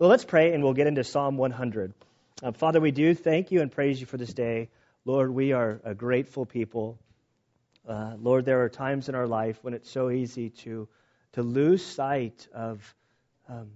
[0.00, 1.92] Well, let's pray and we'll get into Psalm 100.
[2.42, 4.70] Uh, Father, we do thank you and praise you for this day.
[5.04, 6.98] Lord, we are a grateful people.
[7.86, 10.88] Uh, Lord, there are times in our life when it's so easy to,
[11.34, 12.94] to lose sight of
[13.46, 13.72] um,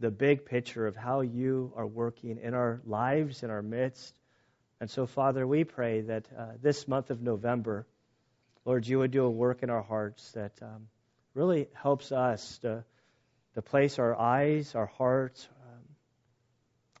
[0.00, 4.18] the big picture of how you are working in our lives, in our midst.
[4.80, 7.86] And so, Father, we pray that uh, this month of November,
[8.64, 10.88] Lord, you would do a work in our hearts that um,
[11.34, 12.82] really helps us to,
[13.54, 15.46] to place our eyes, our hearts,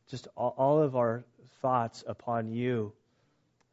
[0.08, 1.24] just all of our
[1.60, 2.92] thoughts upon you.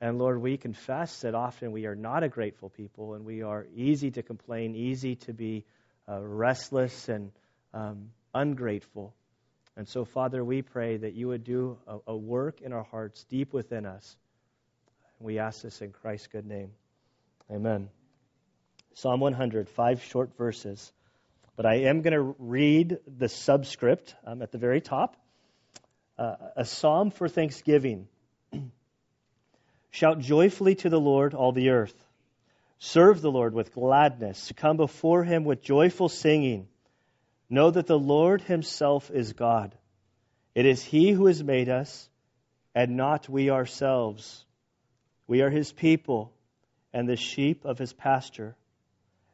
[0.02, 3.66] And Lord, we confess that often we are not a grateful people and we are
[3.76, 5.66] easy to complain, easy to be
[6.08, 7.32] uh, restless and
[7.74, 9.14] um, ungrateful.
[9.78, 13.24] And so, Father, we pray that you would do a, a work in our hearts
[13.30, 14.16] deep within us.
[15.20, 16.72] We ask this in Christ's good name.
[17.52, 17.90] Amen.
[18.96, 20.92] Psalm 100, five short verses.
[21.56, 25.16] But I am going to read the subscript um, at the very top
[26.18, 28.08] uh, a psalm for thanksgiving.
[29.92, 31.96] Shout joyfully to the Lord, all the earth.
[32.80, 34.52] Serve the Lord with gladness.
[34.58, 36.68] Come before him with joyful singing.
[37.50, 39.76] Know that the Lord himself is God.
[40.54, 42.10] It is he who has made us,
[42.74, 44.46] and not we ourselves.
[45.28, 46.34] We are his people
[46.94, 48.56] and the sheep of his pasture.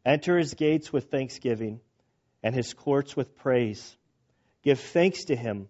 [0.06, 1.80] Enter his gates with thanksgiving
[2.44, 3.95] and his courts with praise.
[4.64, 5.70] Give thanks to him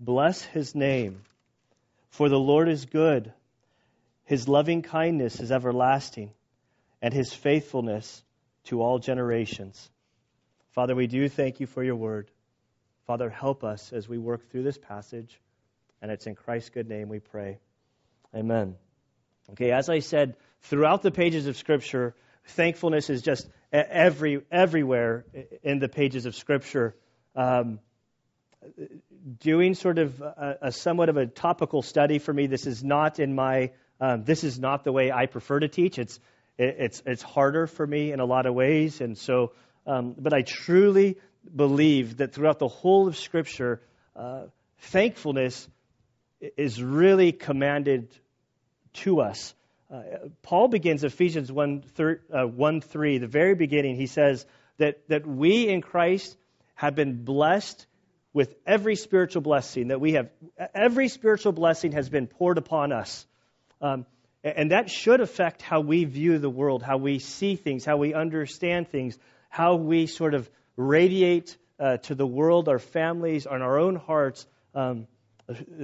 [0.00, 1.22] Bless his name.
[2.10, 3.32] For the Lord is good.
[4.24, 6.32] His loving kindness is everlasting,
[7.00, 8.22] and his faithfulness
[8.64, 9.90] to all generations.
[10.72, 12.30] Father, we do thank you for your word.
[13.06, 15.40] Father, help us as we work through this passage.
[16.00, 17.58] And it's in Christ's good name we pray.
[18.34, 18.76] Amen.
[19.52, 25.24] Okay, as I said, throughout the pages of Scripture, thankfulness is just every, everywhere
[25.62, 26.94] in the pages of Scripture.
[27.34, 27.80] Um,
[29.40, 32.46] doing sort of a, a, somewhat of a topical study for me.
[32.46, 35.98] This is not in my um, this is not the way I prefer to teach.
[35.98, 36.18] It's
[36.56, 39.52] it, it's it's harder for me in a lot of ways, and so
[39.86, 41.16] um, but I truly
[41.54, 43.80] believe that throughout the whole of Scripture,
[44.14, 44.42] uh,
[44.78, 45.68] thankfulness
[46.56, 48.14] is really commanded
[48.92, 49.54] to us.
[49.90, 50.02] Uh,
[50.42, 53.96] Paul begins Ephesians 1, thir- uh, 1 3, the very beginning.
[53.96, 54.44] He says
[54.76, 56.36] that, that we in Christ
[56.74, 57.86] have been blessed
[58.38, 60.30] with every spiritual blessing that we have.
[60.72, 63.26] Every spiritual blessing has been poured upon us.
[63.80, 64.06] Um,
[64.44, 68.14] and that should affect how we view the world, how we see things, how we
[68.14, 69.18] understand things,
[69.48, 74.46] how we sort of radiate uh, to the world, our families, and our own hearts,
[74.72, 75.08] um,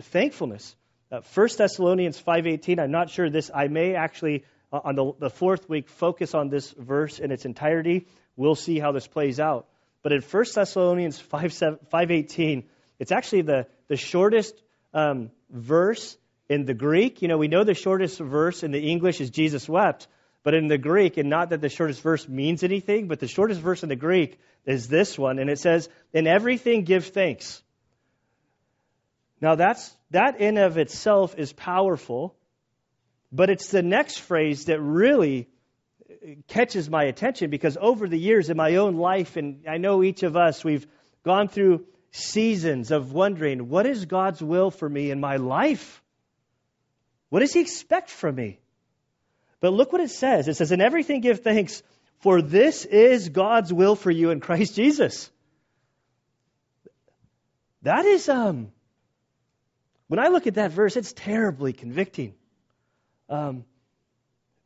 [0.02, 0.76] thankfulness.
[1.10, 5.30] Uh, 1 Thessalonians 5.18, I'm not sure this, I may actually, uh, on the, the
[5.30, 8.06] fourth week, focus on this verse in its entirety.
[8.36, 9.66] We'll see how this plays out.
[10.04, 12.64] But in 1 Thessalonians 5, 5.18,
[12.98, 14.54] it's actually the, the shortest
[14.92, 17.22] um, verse in the Greek.
[17.22, 20.06] You know, we know the shortest verse in the English is Jesus wept.
[20.42, 23.62] But in the Greek, and not that the shortest verse means anything, but the shortest
[23.62, 27.62] verse in the Greek is this one, and it says, In everything give thanks.
[29.40, 32.36] Now that's that in of itself is powerful,
[33.32, 35.48] but it's the next phrase that really
[36.48, 40.22] catches my attention because over the years in my own life, and I know each
[40.22, 40.86] of us, we've
[41.24, 46.02] gone through seasons of wondering, what is God's will for me in my life?
[47.28, 48.60] What does He expect from me?
[49.60, 50.46] But look what it says.
[50.46, 51.82] It says, In everything give thanks,
[52.20, 55.30] for this is God's will for you in Christ Jesus.
[57.82, 58.72] That is, um,
[60.06, 62.34] when I look at that verse, it's terribly convicting.
[63.28, 63.64] Um,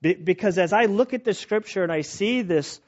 [0.00, 2.80] because as I look at the scripture and I see this,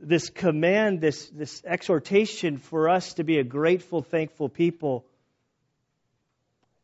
[0.00, 5.04] this command, this, this exhortation for us to be a grateful, thankful people,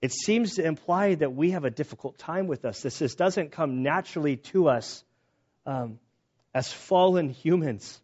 [0.01, 2.83] it seems to imply that we have a difficult time with us.
[2.83, 5.05] This, this doesn't come naturally to us
[5.65, 6.01] um,
[6.53, 8.01] as fallen humans.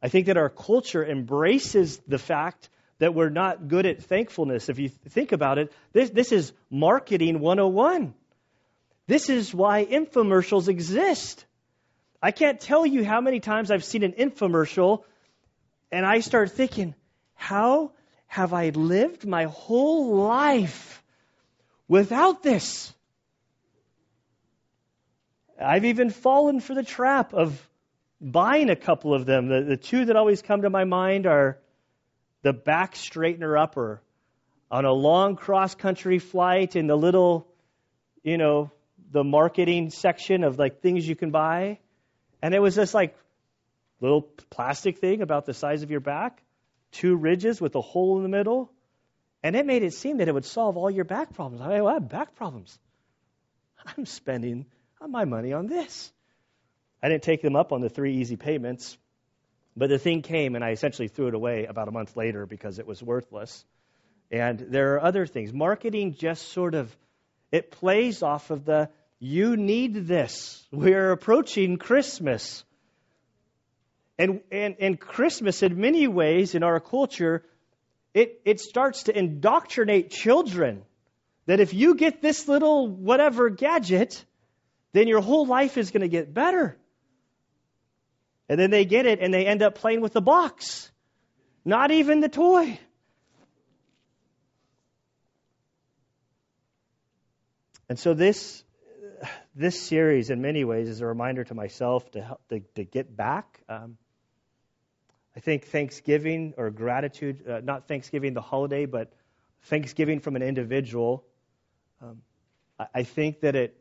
[0.00, 4.68] I think that our culture embraces the fact that we're not good at thankfulness.
[4.68, 8.14] If you think about it, this, this is marketing 101.
[9.10, 11.44] This is why infomercials exist.
[12.22, 15.02] I can't tell you how many times I've seen an infomercial
[15.90, 16.94] and I start thinking,
[17.34, 17.90] how
[18.28, 21.02] have I lived my whole life
[21.88, 22.94] without this?
[25.60, 27.68] I've even fallen for the trap of
[28.20, 29.48] buying a couple of them.
[29.48, 31.58] The, the two that always come to my mind are
[32.42, 34.02] the back straightener upper
[34.70, 37.48] on a long cross country flight in the little,
[38.22, 38.70] you know,
[39.10, 41.78] the marketing section of like things you can buy.
[42.42, 43.16] And it was this like
[44.00, 46.42] little plastic thing about the size of your back,
[46.92, 48.70] two ridges with a hole in the middle.
[49.42, 51.62] And it made it seem that it would solve all your back problems.
[51.62, 52.78] I, mean, I have back problems.
[53.96, 54.66] I'm spending
[55.06, 56.12] my money on this.
[57.02, 58.98] I didn't take them up on the three easy payments,
[59.74, 62.78] but the thing came and I essentially threw it away about a month later because
[62.78, 63.64] it was worthless.
[64.30, 65.52] And there are other things.
[65.54, 66.94] Marketing just sort of
[67.50, 68.90] it plays off of the
[69.20, 70.66] you need this.
[70.72, 72.64] We're approaching Christmas.
[74.18, 77.44] And, and, and Christmas, in many ways, in our culture,
[78.14, 80.82] it, it starts to indoctrinate children
[81.46, 84.24] that if you get this little whatever gadget,
[84.92, 86.76] then your whole life is going to get better.
[88.48, 90.90] And then they get it and they end up playing with the box,
[91.64, 92.78] not even the toy.
[97.88, 98.64] And so this
[99.60, 103.14] this series, in many ways, is a reminder to myself to help to, to get
[103.14, 103.60] back.
[103.68, 103.98] Um,
[105.36, 109.12] I think Thanksgiving or gratitude, uh, not Thanksgiving the holiday, but
[109.64, 111.24] Thanksgiving from an individual.
[112.00, 112.22] Um,
[112.78, 113.76] I, I, think that it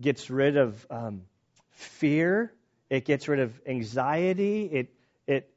[0.00, 1.22] gets rid of um,
[1.72, 2.52] fear.
[2.88, 4.66] It gets rid of anxiety.
[4.66, 4.94] It
[5.26, 5.50] it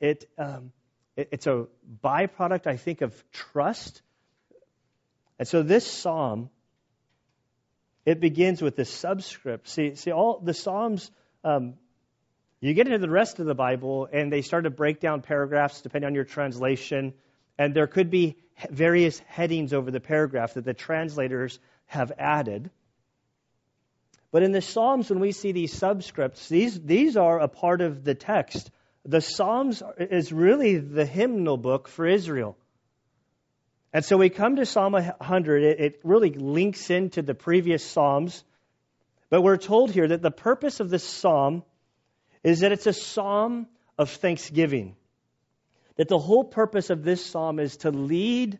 [0.00, 0.72] it, um,
[1.16, 1.66] it it's a
[2.02, 4.02] byproduct, I think, of trust.
[5.38, 6.50] And so this psalm
[8.06, 9.68] it begins with this subscript.
[9.68, 11.10] See, see, all the Psalms.
[11.44, 11.74] Um,
[12.60, 15.82] you get into the rest of the Bible, and they start to break down paragraphs
[15.82, 17.12] depending on your translation,
[17.58, 18.36] and there could be
[18.70, 22.70] various headings over the paragraph that the translators have added.
[24.32, 28.04] But in the Psalms, when we see these subscripts, these, these are a part of
[28.04, 28.70] the text.
[29.04, 32.56] The Psalms is really the hymnal book for Israel.
[33.96, 35.62] And so we come to Psalm 100.
[35.62, 38.44] It, it really links into the previous Psalms.
[39.30, 41.62] But we're told here that the purpose of this psalm
[42.44, 43.66] is that it's a psalm
[43.96, 44.96] of thanksgiving.
[45.96, 48.58] That the whole purpose of this psalm is to lead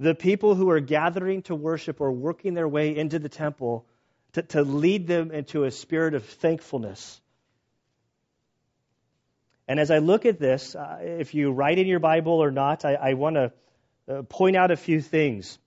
[0.00, 3.86] the people who are gathering to worship or working their way into the temple,
[4.32, 7.20] to, to lead them into a spirit of thankfulness.
[9.68, 12.84] And as I look at this, uh, if you write in your Bible or not,
[12.84, 13.52] I, I want to
[14.08, 15.58] uh, point out a few things.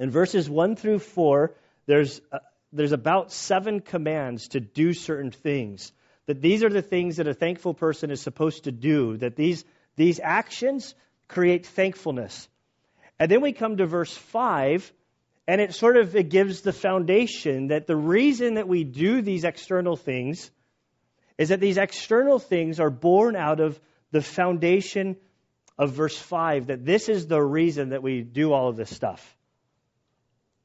[0.00, 1.54] In verses 1 through 4,
[1.86, 2.38] there's, uh,
[2.72, 5.92] there's about seven commands to do certain things.
[6.26, 9.64] That these are the things that a thankful person is supposed to do, that these,
[9.96, 10.94] these actions
[11.28, 12.48] create thankfulness.
[13.18, 14.92] And then we come to verse 5,
[15.46, 19.44] and it sort of it gives the foundation that the reason that we do these
[19.44, 20.50] external things
[21.38, 23.80] is that these external things are born out of
[24.12, 25.16] the foundation
[25.78, 29.36] of verse 5 that this is the reason that we do all of this stuff.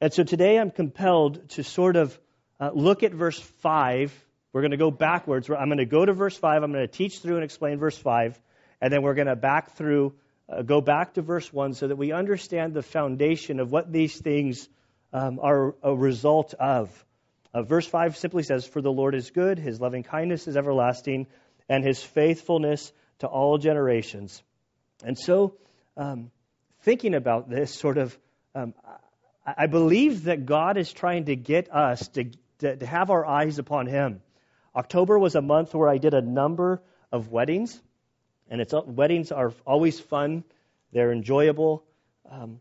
[0.00, 2.18] And so today I'm compelled to sort of
[2.60, 4.12] uh, look at verse 5.
[4.52, 5.50] We're going to go backwards.
[5.50, 6.62] I'm going to go to verse 5.
[6.62, 8.38] I'm going to teach through and explain verse 5.
[8.80, 10.14] And then we're going to back through,
[10.48, 14.16] uh, go back to verse 1 so that we understand the foundation of what these
[14.16, 14.68] things
[15.12, 17.04] um, are a result of.
[17.52, 21.26] Uh, verse 5 simply says, For the Lord is good, his loving kindness is everlasting,
[21.68, 24.42] and his faithfulness to all generations.
[25.04, 25.54] And so,
[25.96, 26.30] um,
[26.82, 28.16] thinking about this, sort of,
[28.54, 28.74] um,
[29.46, 33.58] I believe that God is trying to get us to, to, to, have our eyes
[33.58, 34.20] upon Him.
[34.74, 37.80] October was a month where I did a number of weddings,
[38.50, 40.44] and it's, weddings are always fun,
[40.92, 41.84] they're enjoyable.
[42.30, 42.60] Um,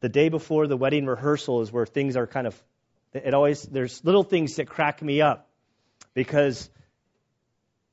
[0.00, 2.64] the day before the wedding rehearsal is where things are kind of,
[3.12, 5.48] it always, there's little things that crack me up
[6.14, 6.70] because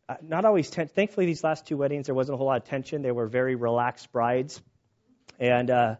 [0.08, 0.92] uh, not always tense.
[0.92, 3.02] Thankfully, these last two weddings, there wasn't a whole lot of tension.
[3.02, 4.62] They were very relaxed brides.
[5.40, 5.96] And, uh,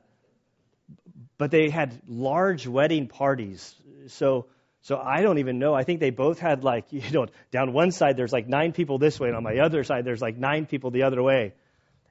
[1.38, 3.76] but they had large wedding parties.
[4.08, 4.46] So,
[4.82, 5.74] so I don't even know.
[5.74, 9.00] I think they both had like, you know, down one side there's like nine people
[9.00, 11.54] this way, and on my other side there's like nine people the other way.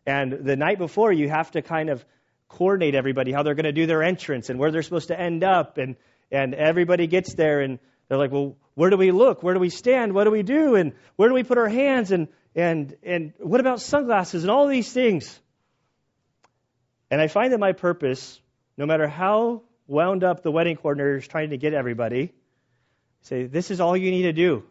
[0.07, 2.05] And the night before, you have to kind of
[2.49, 5.45] coordinate everybody how they're going to do their entrance and where they're supposed to end
[5.45, 5.97] up, and
[6.31, 9.43] and everybody gets there and they're like, well, where do we look?
[9.43, 10.12] Where do we stand?
[10.12, 10.75] What do we do?
[10.75, 12.11] And where do we put our hands?
[12.11, 15.38] And, and, and what about sunglasses and all these things?
[17.11, 18.40] And I find that my purpose,
[18.76, 22.33] no matter how wound up the wedding coordinator is trying to get everybody,
[23.23, 24.64] say, this is all you need to do,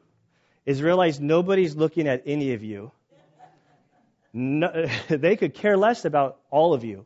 [0.66, 2.92] is realize nobody's looking at any of you.
[4.34, 7.06] No, they could care less about all of you.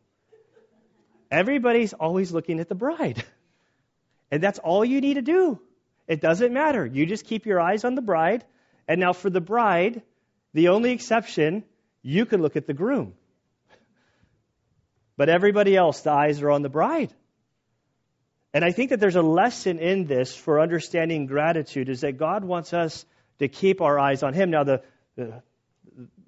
[1.29, 3.23] Everybody's always looking at the bride.
[4.31, 5.59] And that's all you need to do.
[6.07, 6.85] It doesn't matter.
[6.85, 8.45] You just keep your eyes on the bride.
[8.87, 10.01] And now for the bride,
[10.53, 11.63] the only exception,
[12.01, 13.13] you can look at the groom.
[15.17, 17.13] But everybody else, the eyes are on the bride.
[18.53, 22.45] And I think that there's a lesson in this for understanding gratitude is that God
[22.45, 23.05] wants us
[23.39, 24.49] to keep our eyes on Him.
[24.51, 24.83] Now, the,
[25.15, 25.41] the,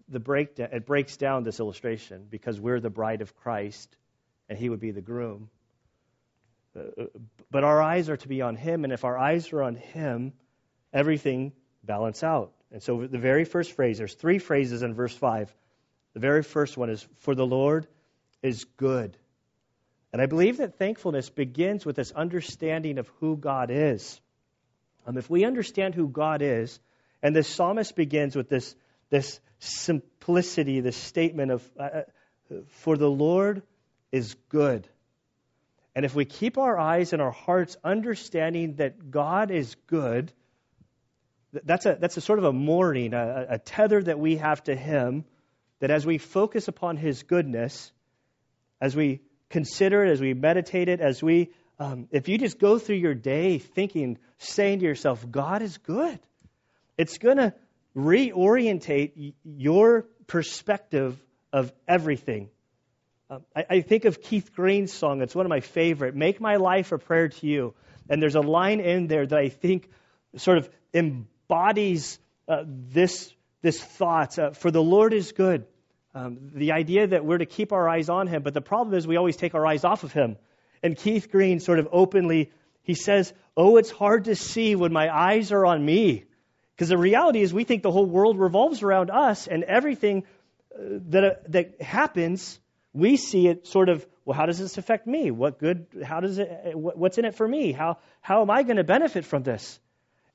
[0.10, 3.96] the breakdown, it breaks down this illustration because we're the bride of Christ
[4.50, 5.50] and he would be the groom.
[6.74, 10.34] But our eyes are to be on him, and if our eyes are on him,
[10.94, 12.54] everything balance out.
[12.72, 15.54] And so the very first phrase, there's three phrases in verse 5.
[16.14, 17.88] The very first one is, For the Lord
[18.44, 19.18] is good.
[20.12, 24.20] And I believe that thankfulness begins with this understanding of who God is.
[25.06, 26.80] Um, if we understand who God is,
[27.22, 28.76] and the psalmist begins with this,
[29.10, 32.02] this simplicity, this statement of, uh, uh,
[32.68, 33.64] For the Lord
[34.12, 34.88] is good.
[36.00, 40.32] And if we keep our eyes and our hearts understanding that God is good,
[41.52, 44.78] that's a, that's a sort of a mooring, a, a tether that we have to
[44.78, 45.26] Him,
[45.82, 47.92] that as we focus upon His goodness,
[48.80, 52.80] as we consider it, as we meditate it, as we, um, if you just go
[52.80, 56.18] through your day thinking, saying to yourself, God is good,
[56.98, 57.54] it's going to
[57.94, 61.20] reorientate your perspective
[61.52, 62.50] of everything.
[63.32, 65.22] Um, I, I think of Keith Green's song.
[65.22, 66.16] It's one of my favorite.
[66.16, 67.76] Make my life a prayer to you.
[68.10, 69.90] And there's a line in there that I think
[70.36, 72.18] sort of embodies
[72.48, 73.32] uh, this
[73.62, 74.40] this thought.
[74.40, 75.66] Uh, For the Lord is good.
[76.16, 79.06] Um, the idea that we're to keep our eyes on Him, but the problem is
[79.06, 80.38] we always take our eyes off of Him.
[80.82, 85.16] And Keith Green sort of openly he says, "Oh, it's hard to see when my
[85.16, 86.24] eyes are on me."
[86.76, 90.24] Because the reality is, we think the whole world revolves around us, and everything
[90.74, 92.60] uh, that, uh, that happens
[92.94, 95.32] we see it sort of, well, how does this affect me?
[95.32, 97.72] What good, how does it, what's in it for me?
[97.72, 99.80] How, how am I going to benefit from this?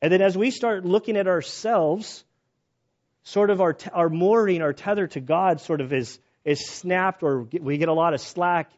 [0.00, 2.24] And then as we start looking at ourselves,
[3.22, 7.42] sort of our, our mooring, our tether to God sort of is, is snapped or
[7.42, 8.70] we get a lot of slack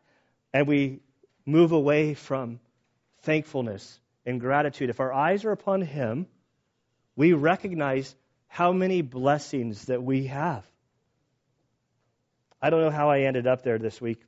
[0.53, 1.01] and we
[1.45, 2.61] move away from
[3.23, 4.91] thankfulness and gratitude.
[4.91, 6.27] If our eyes are upon Him,
[7.17, 8.15] we recognize
[8.47, 10.65] how many blessings that we have.
[12.67, 14.21] I don't know how I ended up there this week.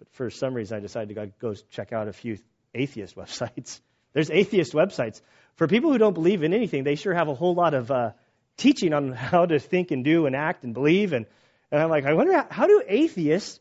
[0.00, 2.36] But for some reason, I decided to go check out a few
[2.74, 3.80] atheist websites.
[4.12, 5.20] There's atheist websites.
[5.54, 8.10] For people who don't believe in anything, they sure have a whole lot of uh,
[8.56, 11.12] teaching on how to think and do and act and believe.
[11.12, 11.26] And,
[11.70, 13.60] and I'm like, I wonder how, how do atheists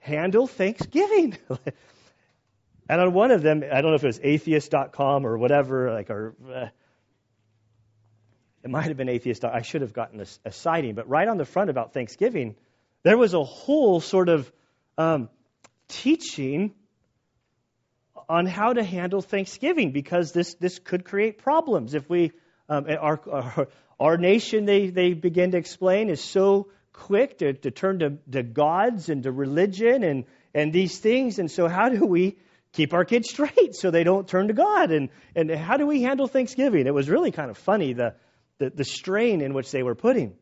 [0.00, 1.38] handle Thanksgiving?
[2.88, 6.10] and on one of them, I don't know if it was atheist.com or whatever, like,
[6.10, 6.34] or.
[6.52, 6.66] Uh,
[8.66, 9.44] it might have been atheist.
[9.44, 12.56] I should have gotten a, a but right on the front about Thanksgiving,
[13.04, 14.50] there was a whole sort of
[14.98, 15.28] um,
[15.86, 16.74] teaching
[18.28, 22.32] on how to handle Thanksgiving because this this could create problems if we
[22.68, 23.68] um, our, our,
[24.00, 28.42] our nation they they begin to explain is so quick to, to turn to, to
[28.42, 32.36] gods and to religion and and these things and so how do we
[32.72, 36.02] keep our kids straight so they don't turn to God and and how do we
[36.02, 36.88] handle Thanksgiving?
[36.88, 38.16] It was really kind of funny the
[38.58, 40.34] the, the strain in which they were putting.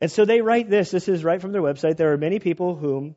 [0.00, 0.90] And so they write this.
[0.90, 1.96] This is right from their website.
[1.96, 3.14] There are many people whom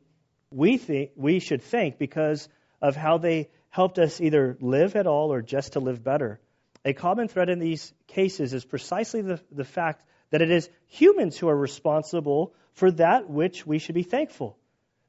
[0.50, 2.48] we think we should thank because
[2.80, 6.40] of how they helped us either live at all or just to live better.
[6.84, 11.36] A common thread in these cases is precisely the, the fact that it is humans
[11.36, 14.56] who are responsible for that which we should be thankful.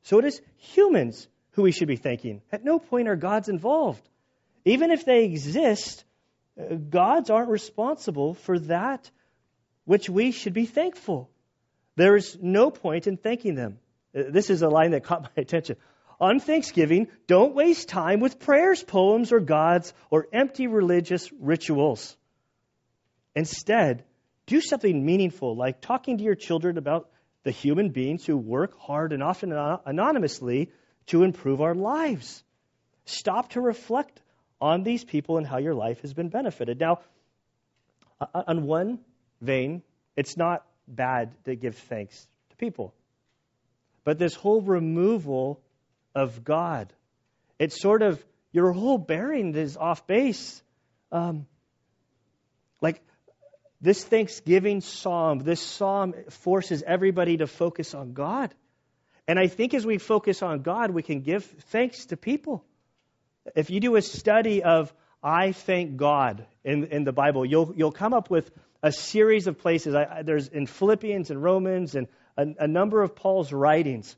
[0.02, 2.42] So it is humans who we should be thanking.
[2.52, 4.08] At no point are gods involved.
[4.66, 6.04] Even if they exist,
[6.90, 9.10] gods aren't responsible for that
[9.86, 11.30] which we should be thankful.
[11.96, 13.80] There is no point in thanking them.
[14.16, 15.78] Uh, this is a line that caught my attention.
[16.20, 22.18] On Thanksgiving, don't waste time with prayers, poems, or gods, or empty religious rituals.
[23.36, 24.04] Instead,
[24.48, 27.10] do something meaningful, like talking to your children about
[27.44, 30.72] the human beings who work hard and often anonymously
[31.06, 32.44] to improve our lives.
[33.06, 34.22] Stop to reflect
[34.60, 36.80] on these people and how your life has been benefited.
[36.80, 37.00] Now,
[38.34, 39.00] on one
[39.42, 39.84] vein,
[40.16, 42.94] it's not bad to give thanks to people.
[44.04, 45.62] But this whole removal
[46.16, 46.92] of God,
[47.60, 50.62] it's sort of your whole bearing is off base.
[51.12, 51.46] Um,
[52.82, 53.02] like
[53.82, 58.54] this Thanksgiving psalm, this psalm forces everybody to focus on God.
[59.28, 62.64] And I think as we focus on God, we can give thanks to people.
[63.56, 67.92] If you do a study of I thank God in, in the Bible, you'll, you'll
[67.92, 68.52] come up with
[68.84, 69.96] a series of places.
[69.96, 74.16] I, there's in Philippians and Romans and a, a number of Paul's writings.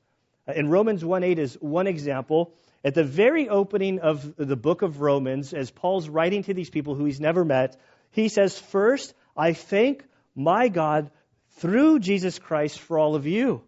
[0.48, 2.53] Uh, in Romans 1 8 is one example.
[2.83, 6.95] At the very opening of the book of Romans, as Paul's writing to these people
[6.95, 7.77] who he's never met,
[8.12, 10.05] he says, First, I thank
[10.36, 11.12] my God
[11.57, 13.63] through Jesus Christ for all of you.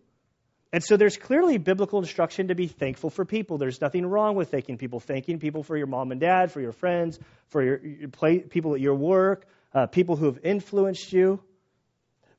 [0.74, 3.58] And so there's clearly biblical instruction to be thankful for people.
[3.58, 5.00] There's nothing wrong with thanking people.
[5.00, 8.74] Thanking people for your mom and dad, for your friends, for your, your play, people
[8.74, 11.42] at your work, uh, people who have influenced you.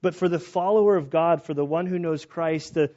[0.01, 2.91] But for the follower of God, for the one who knows Christ, the,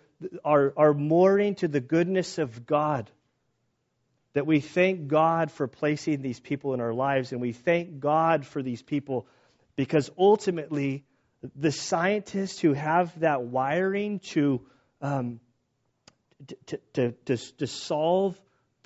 [0.43, 3.09] our, our mooring to the goodness of God.
[4.33, 8.45] That we thank God for placing these people in our lives, and we thank God
[8.45, 9.27] for these people
[9.75, 11.03] because ultimately,
[11.55, 14.61] the scientists who have that wiring to,
[15.05, 15.39] um,
[16.67, 18.39] to, to, to, to solve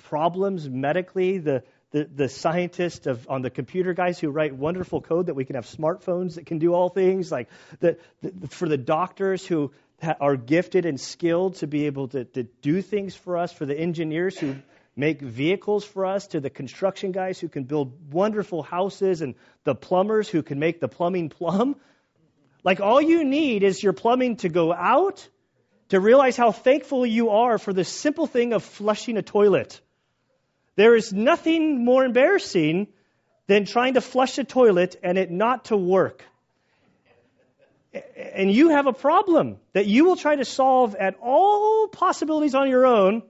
[0.04, 1.62] problems medically, the,
[1.92, 5.56] the, the scientists of, on the computer guys who write wonderful code that we can
[5.56, 7.48] have smartphones that can do all things, like
[7.80, 9.72] the, the, for the doctors who
[10.20, 13.78] are gifted and skilled to be able to, to do things for us, for the
[13.78, 14.56] engineers who
[14.96, 19.34] make vehicles for us, to the construction guys who can build wonderful houses, and
[19.64, 21.76] the plumbers who can make the plumbing plumb.
[22.62, 25.26] Like all you need is your plumbing to go out,
[25.90, 29.80] to realize how thankful you are for the simple thing of flushing a toilet.
[30.76, 32.88] There is nothing more embarrassing
[33.48, 36.24] than trying to flush a toilet and it not to work.
[38.16, 42.70] And you have a problem that you will try to solve at all possibilities on
[42.70, 43.22] your own.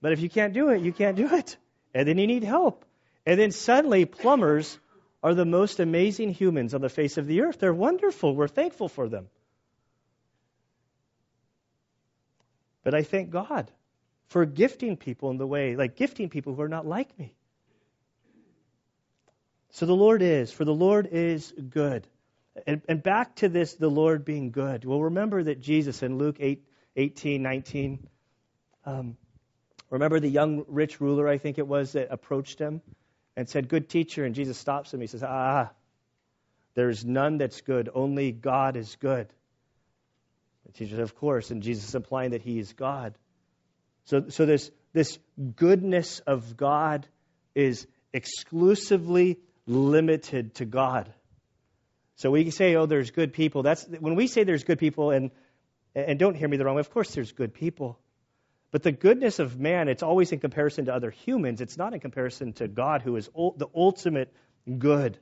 [0.00, 1.56] But if you can't do it, you can't do it.
[1.94, 2.84] And then you need help.
[3.24, 4.76] And then suddenly, plumbers
[5.22, 7.60] are the most amazing humans on the face of the earth.
[7.60, 8.34] They're wonderful.
[8.34, 9.28] We're thankful for them.
[12.88, 13.70] But I thank God
[14.28, 17.34] for gifting people in the way, like gifting people who are not like me.
[19.72, 22.08] So the Lord is, for the Lord is good.
[22.66, 24.86] And, and back to this, the Lord being good.
[24.86, 26.64] Well, remember that Jesus in Luke 8,
[26.96, 28.08] 18, 19,
[28.86, 29.18] um,
[29.90, 32.80] remember the young rich ruler, I think it was, that approached him
[33.36, 34.24] and said, Good teacher.
[34.24, 35.02] And Jesus stops him.
[35.02, 35.72] He says, Ah,
[36.72, 37.90] there's none that's good.
[37.94, 39.30] Only God is good.
[40.68, 41.50] The teacher said, Of course.
[41.50, 43.14] And Jesus implying that he is God.
[44.04, 45.18] So, so this, this
[45.56, 47.06] goodness of God
[47.54, 51.12] is exclusively limited to God.
[52.16, 53.62] So we say, oh, there's good people.
[53.62, 55.30] That's when we say there's good people, and
[55.94, 56.80] and don't hear me the wrong way.
[56.80, 57.98] Of course, there's good people,
[58.70, 61.60] but the goodness of man, it's always in comparison to other humans.
[61.60, 64.32] It's not in comparison to God, who is the ultimate
[64.78, 65.18] good.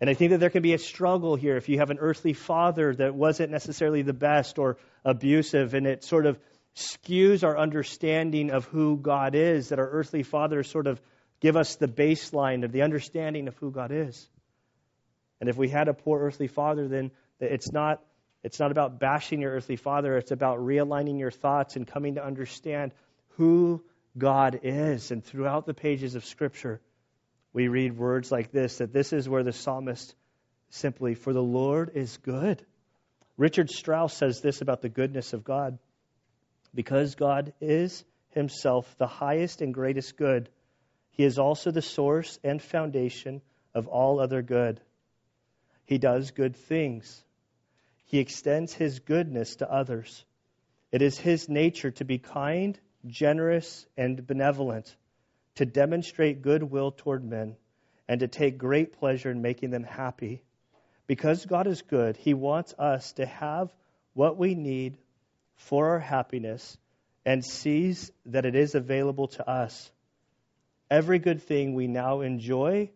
[0.00, 2.32] And I think that there can be a struggle here if you have an earthly
[2.32, 6.38] father that wasn't necessarily the best or abusive, and it sort of
[6.76, 11.00] skews our understanding of who God is, that our earthly fathers sort of
[11.40, 14.28] give us the baseline of the understanding of who God is.
[15.40, 18.02] And if we had a poor earthly father, then it's not,
[18.44, 22.24] it's not about bashing your earthly father, it's about realigning your thoughts and coming to
[22.24, 22.92] understand
[23.30, 23.82] who
[24.16, 25.10] God is.
[25.10, 26.80] And throughout the pages of Scripture,
[27.58, 30.14] we read words like this that this is where the psalmist
[30.70, 32.64] simply, for the Lord is good.
[33.36, 35.76] Richard Strauss says this about the goodness of God.
[36.72, 40.48] Because God is himself the highest and greatest good,
[41.10, 43.42] he is also the source and foundation
[43.74, 44.80] of all other good.
[45.84, 47.24] He does good things.
[48.04, 50.24] He extends his goodness to others.
[50.92, 54.94] It is his nature to be kind, generous, and benevolent,
[55.58, 57.56] to demonstrate goodwill toward men,
[58.06, 60.40] and to take great pleasure in making them happy.
[61.08, 63.68] Because God is good, he wants us to have
[64.14, 64.96] what we need
[65.56, 66.78] for our happiness
[67.26, 69.90] and sees that it is available to us.
[70.92, 72.90] Every good thing we now enjoy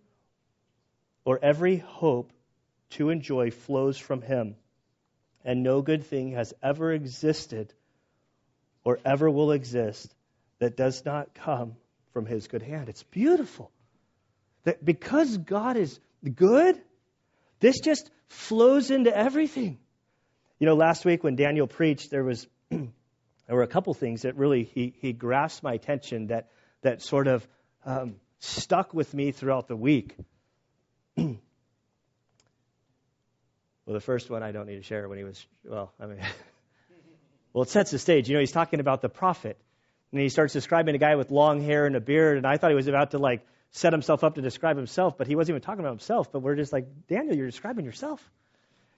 [1.25, 2.31] or every hope
[2.91, 4.55] to enjoy flows from Him.
[5.45, 7.75] And no good thing has ever existed
[8.85, 10.15] or ever will exist
[10.61, 11.75] that does not come
[12.13, 12.89] from His good hand.
[12.89, 13.71] It's beautiful.
[14.65, 15.99] That because God is
[16.35, 16.81] good,
[17.61, 19.79] this just flows into everything.
[20.59, 22.89] You know, last week when Daniel preached, there was there
[23.49, 26.49] were a couple things that really he, he grasped my attention that
[26.83, 27.47] that sort of
[27.85, 30.17] um, stuck with me throughout the week.
[31.17, 31.37] well,
[33.87, 36.19] the first one I don't need to share when he was well, I mean,
[37.53, 38.29] well, it sets the stage.
[38.29, 39.59] You know, he's talking about the prophet,
[40.13, 42.71] and he starts describing a guy with long hair and a beard, and I thought
[42.71, 45.63] he was about to like set himself up to describe himself, but he wasn't even
[45.63, 46.31] talking about himself.
[46.31, 48.23] But we're just like, Daniel, you're describing yourself.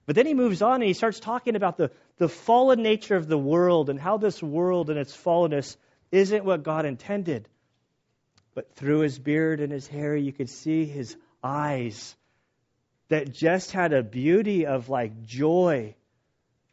[0.06, 3.28] But then he moves on and he starts talking about the, the fallen nature of
[3.28, 5.76] the world and how this world and its fallenness
[6.10, 7.48] isn't what God intended.
[8.54, 12.14] But through his beard and his hair, you could see his eyes
[13.08, 15.94] that just had a beauty of like joy.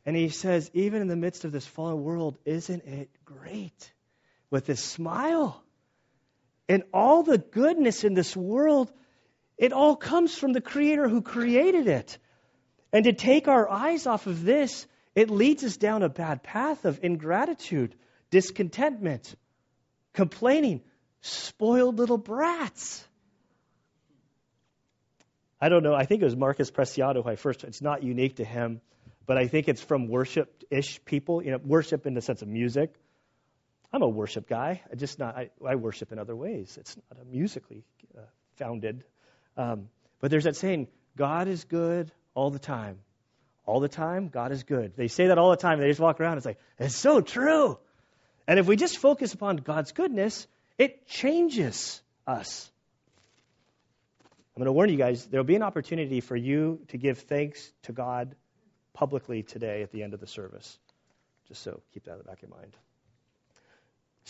[0.05, 3.93] And he says, even in the midst of this fallen world, isn't it great?
[4.51, 5.63] With this smile.
[6.69, 8.91] And all the goodness in this world,
[9.57, 12.17] it all comes from the Creator who created it.
[12.93, 14.85] And to take our eyes off of this,
[15.15, 17.95] it leads us down a bad path of ingratitude,
[18.29, 19.35] discontentment,
[20.13, 20.81] complaining,
[21.21, 23.05] spoiled little brats.
[25.59, 25.93] I don't know.
[25.93, 28.81] I think it was Marcus Preciado who I first, it's not unique to him.
[29.25, 32.47] but I think it's from worship ish people, you know, worship in the sense of
[32.47, 32.93] music.
[33.93, 34.81] I'm a worship guy.
[34.91, 36.77] I just not, I, I worship in other ways.
[36.79, 37.83] It's not a musically
[38.17, 38.21] uh,
[38.57, 39.03] founded.
[39.57, 42.99] Um, but there's that saying, God is good all the time.
[43.65, 44.93] All the time, God is good.
[44.95, 45.79] They say that all the time.
[45.79, 46.37] They just walk around.
[46.37, 47.77] It's like, it's so true.
[48.47, 52.71] And if we just focus upon God's goodness, it changes us.
[54.55, 57.19] I'm going to warn you guys, there will be an opportunity for you to give
[57.19, 58.35] thanks to God
[58.93, 60.77] publicly today at the end of the service.
[61.47, 62.75] Just so keep that in the back of your mind.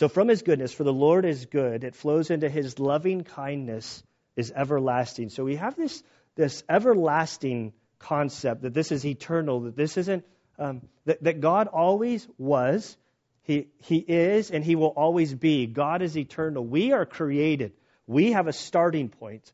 [0.02, 4.02] So, from his goodness, for the Lord is good, it flows into his loving kindness
[4.36, 5.30] is everlasting.
[5.30, 6.02] So, we have this,
[6.34, 10.26] this everlasting concept that this is eternal, that this isn't,
[10.58, 12.98] um, that, that God always was,
[13.44, 15.68] he, he is, and He will always be.
[15.68, 16.66] God is eternal.
[16.66, 17.74] We are created.
[18.08, 19.52] We have a starting point.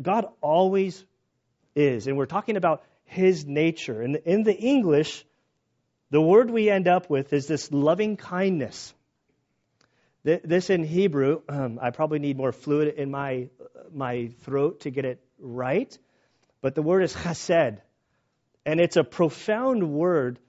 [0.00, 1.04] God always
[1.74, 2.06] is.
[2.06, 4.00] And we're talking about His nature.
[4.00, 5.26] And in the English,
[6.10, 8.94] the word we end up with is this loving kindness.
[10.22, 13.48] This in Hebrew, um, I probably need more fluid in my,
[13.92, 15.96] my throat to get it right,
[16.60, 17.78] but the word is chesed.
[18.64, 20.40] And it's a profound word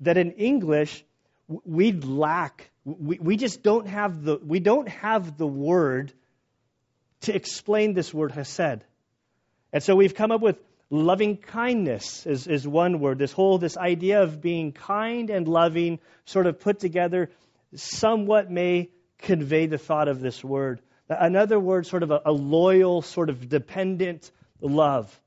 [0.00, 1.04] that in English
[1.48, 6.12] we lack, we, we just don't have the, we don't have the word
[7.22, 8.84] to explain this word hesed.
[9.72, 10.56] And so we've come up with
[10.90, 13.18] loving kindness is, is one word.
[13.18, 17.30] This whole, this idea of being kind and loving sort of put together
[17.74, 20.80] somewhat may convey the thought of this word.
[21.08, 25.18] Another word, sort of a, a loyal, sort of dependent love.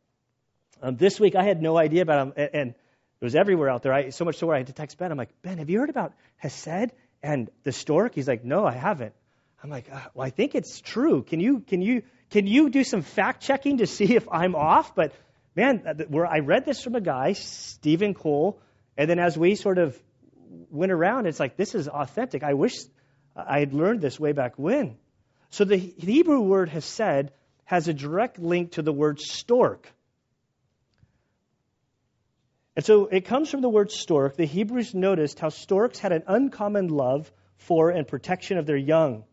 [0.82, 3.94] Um, this week I had no idea about them, and it was everywhere out there.
[3.94, 5.12] I, so much so where I had to text Ben.
[5.12, 8.16] I'm like, Ben, have you heard about Hesed and the stork?
[8.16, 9.14] He's like, No, I haven't.
[9.64, 11.24] I'm like, uh, well, I think it's true.
[11.24, 14.94] Can you can you can you do some fact checking to see if I'm off?
[14.94, 15.14] But
[15.56, 18.60] man, uh, where I read this from a guy, Stephen Cole,
[18.98, 19.98] and then as we sort of
[20.70, 22.44] went around, it's like this is authentic.
[22.44, 22.76] I wish
[23.36, 24.98] I had learned this way back when.
[25.50, 27.32] So the Hebrew word hesed
[27.66, 29.92] has a direct link to the word stork.
[32.76, 34.36] And so it comes from the word stork.
[34.36, 39.26] The Hebrews noticed how storks had an uncommon love for and protection of their young.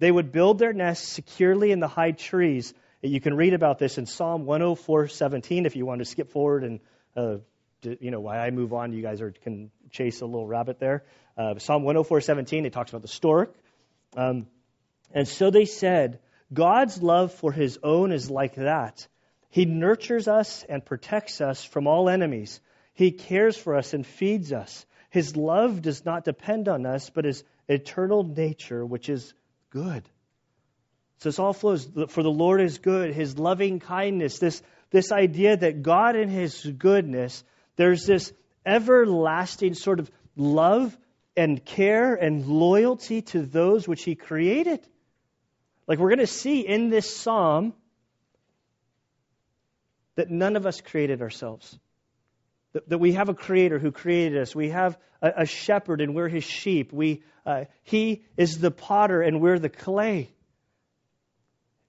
[0.00, 2.74] They would build their nests securely in the high trees.
[3.02, 6.80] You can read about this in Psalm 104:17 if you want to skip forward and
[7.16, 7.38] uh,
[7.82, 8.92] you know why I move on.
[8.92, 11.04] You guys are, can chase a little rabbit there.
[11.36, 13.54] Uh, Psalm 104:17 it talks about the stork,
[14.16, 14.46] um,
[15.12, 16.20] and so they said,
[16.52, 19.06] God's love for His own is like that.
[19.50, 22.60] He nurtures us and protects us from all enemies.
[22.94, 24.86] He cares for us and feeds us.
[25.10, 29.34] His love does not depend on us, but his eternal nature, which is
[29.68, 30.08] good.
[31.22, 31.88] So this all flows.
[32.08, 36.64] For the Lord is good, his loving kindness, this, this idea that God in his
[36.64, 37.44] goodness,
[37.76, 38.32] there's this
[38.66, 40.98] everlasting sort of love
[41.36, 44.80] and care and loyalty to those which he created.
[45.86, 47.72] Like we're going to see in this psalm
[50.16, 51.78] that none of us created ourselves.
[52.72, 54.56] That, that we have a creator who created us.
[54.56, 56.92] We have a, a shepherd and we're his sheep.
[56.92, 60.28] We, uh, he is the potter and we're the clay.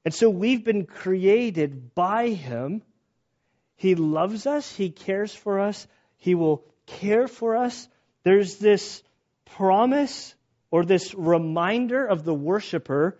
[0.05, 2.81] And so we've been created by him.
[3.75, 4.75] He loves us.
[4.75, 5.87] He cares for us.
[6.17, 7.87] He will care for us.
[8.23, 9.03] There's this
[9.45, 10.35] promise
[10.71, 13.17] or this reminder of the worshiper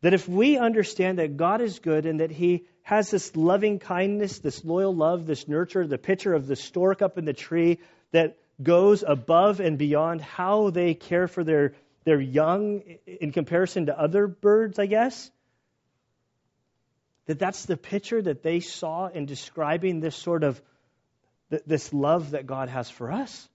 [0.00, 4.38] that if we understand that God is good and that He has this loving kindness,
[4.38, 7.78] this loyal love, this nurture, the picture of the stork up in the tree
[8.12, 13.98] that goes above and beyond how they care for their, their young in comparison to
[13.98, 15.30] other birds, I guess.
[17.26, 20.60] That that's the picture that they saw in describing this sort of
[21.66, 23.48] this love that God has for us.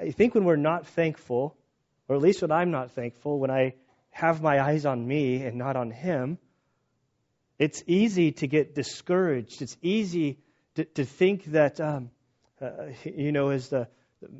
[0.00, 1.56] I think when we're not thankful,
[2.08, 3.74] or at least when I'm not thankful, when I
[4.10, 6.38] have my eyes on me and not on Him,
[7.58, 9.62] it's easy to get discouraged.
[9.62, 10.38] It's easy
[10.74, 12.10] to, to think that, um,
[12.60, 13.88] uh, you know, as the,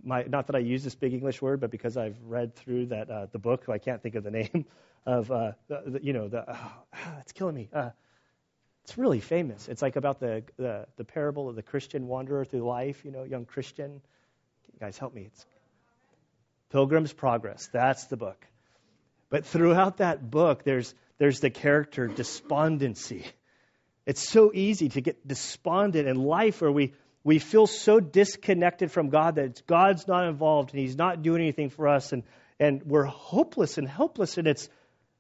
[0.05, 3.11] my, not that I use this big English word, but because I've read through that
[3.11, 4.67] uh, the book, I can't think of the name
[5.05, 6.73] of, uh, the, the, you know, the, oh,
[7.21, 7.69] it's killing me.
[7.73, 7.91] Uh,
[8.85, 9.69] it's really famous.
[9.69, 13.25] It's like about the, the, the parable of the Christian wanderer through life, you know,
[13.25, 14.01] young Christian.
[14.73, 15.23] You guys, help me.
[15.23, 15.47] It's
[16.71, 17.69] Pilgrim's Progress.
[17.73, 18.47] That's the book.
[19.29, 23.25] But throughout that book, there's, there's the character despondency.
[24.07, 26.95] It's so easy to get despondent in life where we,
[27.27, 31.71] we feel so disconnected from God that God's not involved and He's not doing anything
[31.71, 32.23] for us, and,
[32.61, 34.39] and we're hopeless and helpless.
[34.39, 34.69] And it's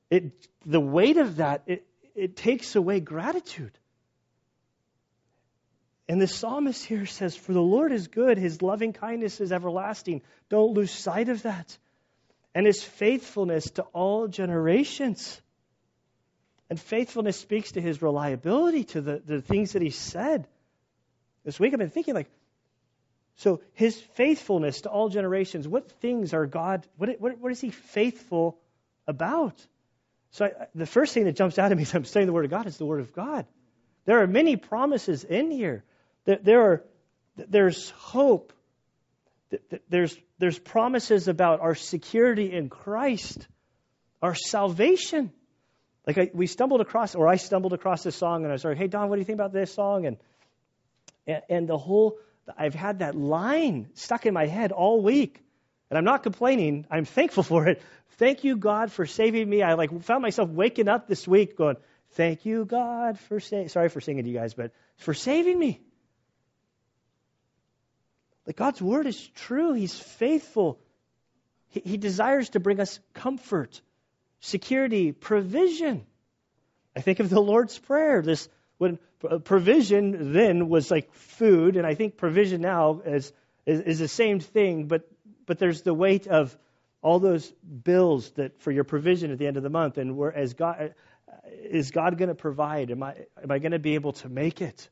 [0.09, 0.31] it,
[0.64, 3.77] the weight of that, it, it takes away gratitude.
[6.09, 10.23] And the psalmist here says, For the Lord is good, his loving kindness is everlasting.
[10.49, 11.77] Don't lose sight of that.
[12.55, 15.42] And his faithfulness to all generations.
[16.71, 20.47] And faithfulness speaks to his reliability, to the, the things that he said.
[21.47, 22.29] This week I've been thinking, like,
[23.37, 27.71] so his faithfulness to all generations, what things are God, what, what, what is he
[27.71, 28.59] faithful
[29.07, 29.55] about?
[30.33, 32.47] So I, the first thing that jumps out at me as I'm studying the Word
[32.47, 33.47] of God is the Word of God.
[34.07, 35.85] There are many promises in here.
[36.25, 36.85] There, there are,
[37.37, 38.53] there's hope.
[39.89, 43.47] There's, there's promises about our security in Christ,
[44.21, 45.31] our salvation.
[46.09, 48.77] Like I, we stumbled across, or I stumbled across this song, and I was like,
[48.77, 50.17] "Hey Don, what do you think about this song?" And
[51.27, 52.19] and, and the whole,
[52.57, 55.43] I've had that line stuck in my head all week,
[55.91, 56.87] and I'm not complaining.
[56.91, 57.83] I'm thankful for it.
[58.19, 59.62] Thank you, God, for saving me.
[59.62, 61.77] I like found myself waking up this week going,
[62.12, 65.81] "Thank you, God, for saving." Sorry for singing to you guys, but for saving me.
[68.47, 69.73] Like God's word is true.
[69.73, 70.79] He's faithful.
[71.69, 73.81] He, he desires to bring us comfort
[74.41, 76.07] security, provision.
[76.95, 78.23] I think of the Lord's Prayer.
[78.23, 83.33] This when uh, provision then was like food, and I think provision now is,
[83.65, 85.09] is, is the same thing, but
[85.47, 86.57] but there's the weight of
[87.03, 87.51] all those
[87.85, 90.95] bills that for your provision at the end of the month, and where as God
[91.29, 92.91] uh, is God going to provide?
[92.91, 94.89] Am I am I going to be able to make it?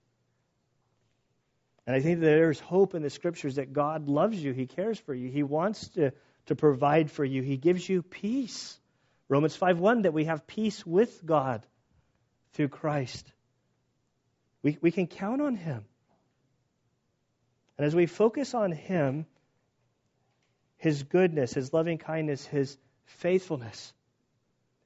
[1.87, 5.12] And I think there's hope in the scriptures that God loves you, He cares for
[5.12, 6.12] you, He wants to
[6.47, 8.79] to provide for you, He gives you peace.
[9.29, 11.66] Romans 5:1 that we have peace with God
[12.53, 13.31] through Christ.
[14.64, 15.85] We, we can count on Him.
[17.77, 19.27] And as we focus on Him,
[20.79, 23.92] His goodness, His loving kindness, His faithfulness,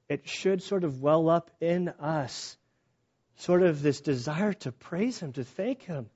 [0.09, 2.57] it should sort of well up in us,
[3.37, 6.09] sort of this desire to praise Him, to thank Him,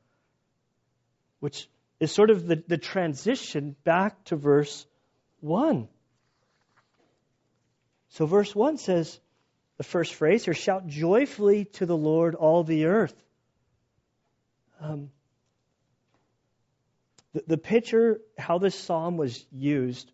[1.40, 1.70] which
[2.02, 4.86] is sort of the, the transition back to verse
[5.40, 5.88] 1.
[8.10, 9.20] So, verse 1 says,
[9.78, 13.16] the first phrase here, shout joyfully to the Lord, all the earth.
[14.84, 15.10] Um,
[17.34, 20.12] the, the picture, how this psalm was used,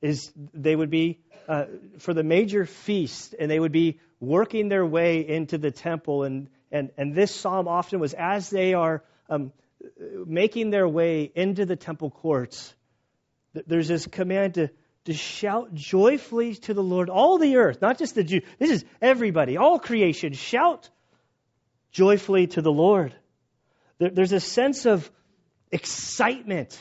[0.00, 1.64] is they would be uh,
[1.98, 6.22] for the major feast, and they would be working their way into the temple.
[6.22, 9.52] And, and, and this psalm often was as they are um,
[10.24, 12.72] making their way into the temple courts,
[13.66, 14.70] there's this command to
[15.04, 18.40] to shout joyfully to the Lord, all the earth, not just the Jew.
[18.60, 20.32] This is everybody, all creation.
[20.32, 20.88] Shout
[21.90, 23.12] joyfully to the Lord.
[24.02, 25.08] There, there's a sense of
[25.70, 26.76] excitement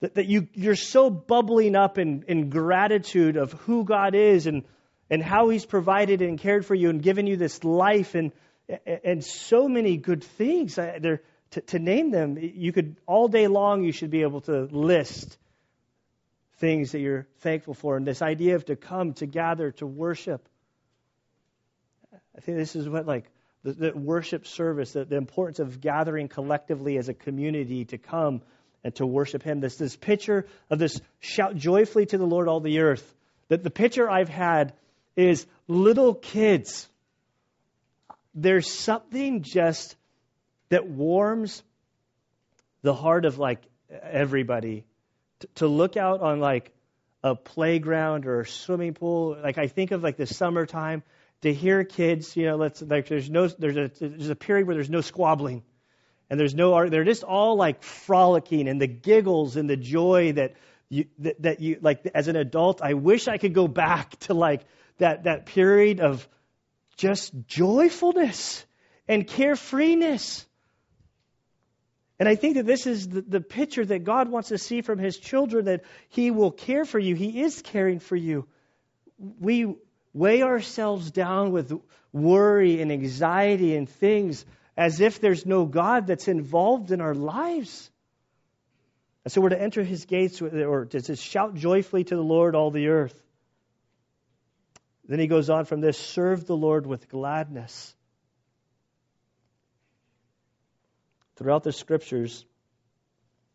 [0.00, 4.64] that, that you, you're so bubbling up in, in gratitude of who God is and,
[5.08, 8.32] and how He's provided and cared for you and given you this life and,
[9.04, 10.74] and so many good things.
[10.74, 14.62] There, to, to name them, you could all day long, you should be able to
[14.64, 15.38] list
[16.58, 20.48] things that you're thankful for, and this idea of to come, to gather, to worship.
[22.36, 23.30] I think this is what, like,
[23.64, 28.42] the, the worship service, the, the importance of gathering collectively as a community to come
[28.84, 29.60] and to worship Him.
[29.60, 33.14] This, this picture of this shout joyfully to the Lord, all the earth.
[33.48, 34.74] That the picture I've had
[35.16, 36.88] is little kids.
[38.34, 39.96] There's something just
[40.68, 41.62] that warms
[42.82, 43.62] the heart of like
[44.02, 44.84] everybody
[45.56, 46.72] to look out on like
[47.22, 49.36] a playground or a swimming pool.
[49.42, 51.02] Like I think of like the summertime
[51.44, 54.74] to hear kids, you know, let's like there's no there's a there's a period where
[54.74, 55.62] there's no squabbling,
[56.28, 60.54] and there's no they're just all like frolicking and the giggles and the joy that
[60.88, 62.80] you that, that you like as an adult.
[62.82, 64.62] I wish I could go back to like
[64.98, 66.26] that that period of
[66.96, 68.64] just joyfulness
[69.06, 70.46] and carefreeness
[72.18, 74.98] and I think that this is the, the, picture that God wants to see from
[75.00, 77.16] His children that He will care for you.
[77.16, 78.46] He is caring for you.
[79.18, 79.74] We
[80.14, 81.72] weigh ourselves down with
[82.12, 84.46] worry and anxiety and things
[84.76, 87.90] as if there's no God that's involved in our lives.
[89.24, 92.70] And so we're to enter His gates, or to shout joyfully to the Lord, all
[92.70, 93.20] the earth.
[95.06, 97.94] Then he goes on from this serve the Lord with gladness.
[101.36, 102.46] Throughout the scriptures,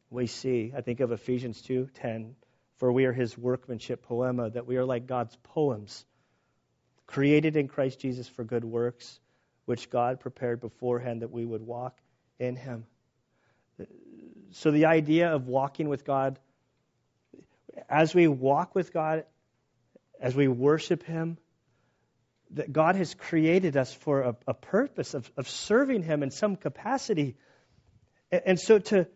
[0.09, 2.35] we see, I think of Ephesians 2:10,
[2.75, 6.05] for we are his workmanship poema, that we are like God's poems,
[7.09, 9.19] created in Christ Jesus for good works,
[9.65, 11.97] which God prepared beforehand that we would walk
[12.37, 12.85] in him.
[14.51, 16.37] So the idea of walking with God,
[17.89, 19.25] as we walk with God,
[20.21, 21.39] as we worship him,
[22.51, 26.55] that God has created us for a, a purpose of, of serving Him in some
[26.55, 27.35] capacity.
[28.31, 29.07] And, and so to,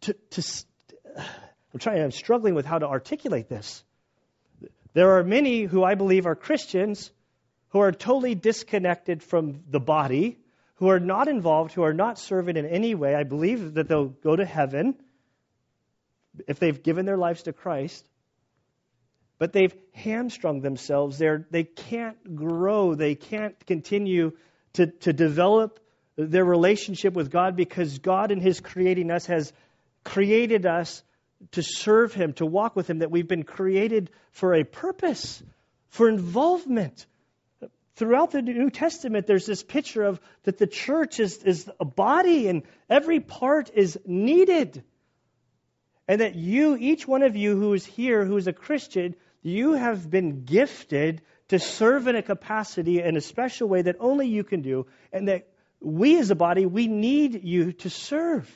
[0.00, 1.24] to, to, to,
[1.72, 3.82] I'm trying, I'm struggling with how to articulate this.
[4.94, 7.10] There are many who I believe are Christians
[7.70, 10.38] who are totally disconnected from the body,
[10.76, 13.14] who are not involved, who are not serving in any way.
[13.14, 14.94] I believe that they'll go to heaven
[16.46, 18.08] if they've given their lives to Christ.
[19.38, 21.18] But they've hamstrung themselves.
[21.18, 22.94] They're, they can't grow.
[22.94, 24.32] They can't continue
[24.74, 25.80] to, to develop
[26.16, 29.52] their relationship with God because God, in His creating us, has
[30.04, 31.02] created us
[31.52, 35.42] to serve Him, to walk with Him, that we've been created for a purpose,
[35.88, 37.06] for involvement.
[37.98, 42.46] Throughout the New Testament, there's this picture of that the church is, is a body
[42.46, 44.84] and every part is needed.
[46.06, 49.72] And that you, each one of you who is here, who is a Christian, you
[49.72, 54.44] have been gifted to serve in a capacity in a special way that only you
[54.44, 55.48] can do, and that
[55.80, 58.48] we as a body, we need you to serve.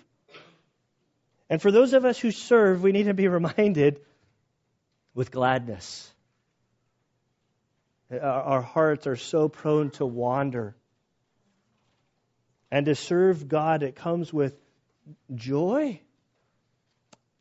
[1.51, 4.03] And for those of us who serve, we need to be reminded
[5.15, 6.13] with gladness.
[8.21, 10.77] Our hearts are so prone to wander.
[12.71, 14.57] And to serve God, it comes with
[15.35, 16.01] joy.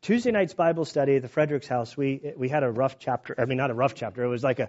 [0.02, 3.34] Tuesday night's Bible study at the Fredericks House, we, we had a rough chapter.
[3.38, 4.24] I mean, not a rough chapter.
[4.24, 4.68] It was like a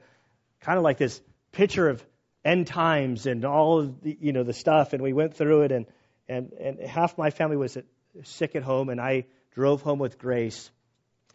[0.62, 2.06] kind of like this picture of
[2.46, 4.94] end times and all of the, you know, the stuff.
[4.94, 5.86] And we went through it, and,
[6.28, 7.86] and, and half my family was at
[8.24, 10.70] sick at home, and I drove home with Grace.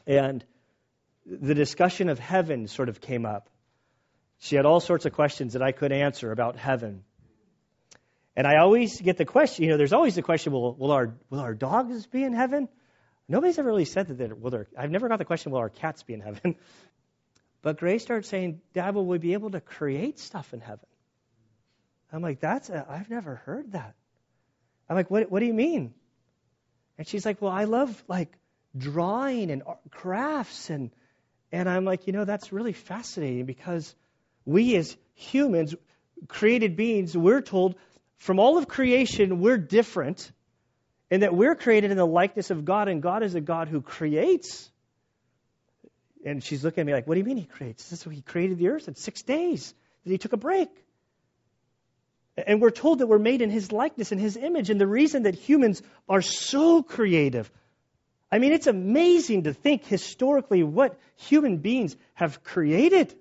[0.07, 0.45] And
[1.27, 3.51] the discussion of heaven sort of came up.
[4.38, 7.05] She had all sorts of questions that I could answer about heaven.
[8.37, 11.14] And I always get the question, you know, there's always the question, will, will, our,
[11.29, 12.68] will our dogs be in heaven?
[13.29, 16.03] Nobody's ever really said that, will there, I've never got the question, will our cats
[16.03, 16.57] be in heaven?
[17.61, 20.87] But Grace started saying, Dad, will we be able to create stuff in heaven?
[22.12, 23.94] I'm like, that's, i have never heard that.
[24.88, 25.92] I'm like, what, what do you mean?
[26.96, 28.33] And she's like, well, I love like
[28.77, 30.70] drawing and crafts.
[30.70, 30.90] And,
[31.53, 33.94] and I'm like, you know, that's really fascinating because
[34.49, 35.75] we as humans,
[36.27, 37.75] created beings, we're told
[38.17, 40.33] from all of creation, we're different
[41.11, 43.83] and that we're created in the likeness of God, and God is a God who
[43.83, 44.71] creates.
[46.25, 47.89] And she's looking at me like, what do you mean he creates?
[47.89, 49.75] This is he created the earth in six days.
[50.05, 50.69] That he took a break.
[52.47, 54.71] And we're told that we're made in his likeness and his image.
[54.71, 57.51] And the reason that humans are so creative,
[58.33, 63.15] I mean, it's amazing to think historically what human beings have created.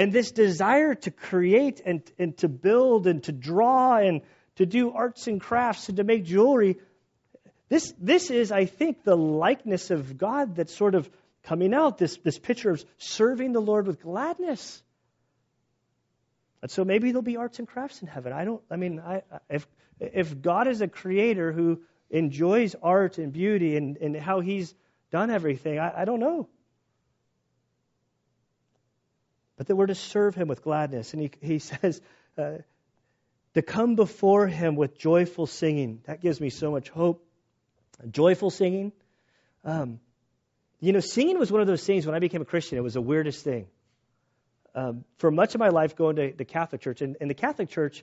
[0.00, 4.22] And this desire to create and, and to build and to draw and
[4.56, 6.78] to do arts and crafts and to make jewelry,
[7.68, 11.10] this, this is, I think, the likeness of God that's sort of
[11.42, 14.82] coming out, this, this picture of serving the Lord with gladness.
[16.62, 18.32] And so maybe there'll be arts and crafts in heaven.
[18.32, 19.68] I don't, I mean, I, if,
[20.00, 24.74] if God is a creator who enjoys art and beauty and, and how he's
[25.10, 26.48] done everything, I, I don't know.
[29.60, 31.12] But that we're to serve him with gladness.
[31.12, 32.00] And he, he says,
[32.38, 32.52] uh,
[33.52, 36.00] to come before him with joyful singing.
[36.06, 37.22] That gives me so much hope.
[38.10, 38.90] Joyful singing.
[39.62, 40.00] Um,
[40.80, 42.94] you know, singing was one of those things when I became a Christian, it was
[42.94, 43.66] the weirdest thing
[44.74, 47.02] um, for much of my life going to the Catholic Church.
[47.02, 48.02] And in the Catholic Church,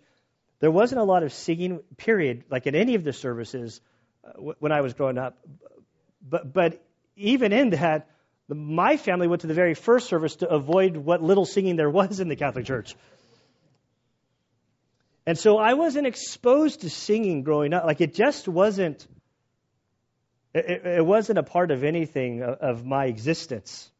[0.60, 3.82] there wasn't a lot of singing, period, like in any of the services
[4.24, 5.39] uh, w- when I was growing up.
[6.22, 8.12] But, but even in that,
[8.49, 12.19] my family went to the very first service to avoid what little singing there was
[12.19, 12.95] in the Catholic Church.
[15.25, 17.83] And so I wasn't exposed to singing growing up.
[17.83, 19.05] Like it just wasn't,
[20.53, 23.91] it, it wasn't a part of anything of, of my existence.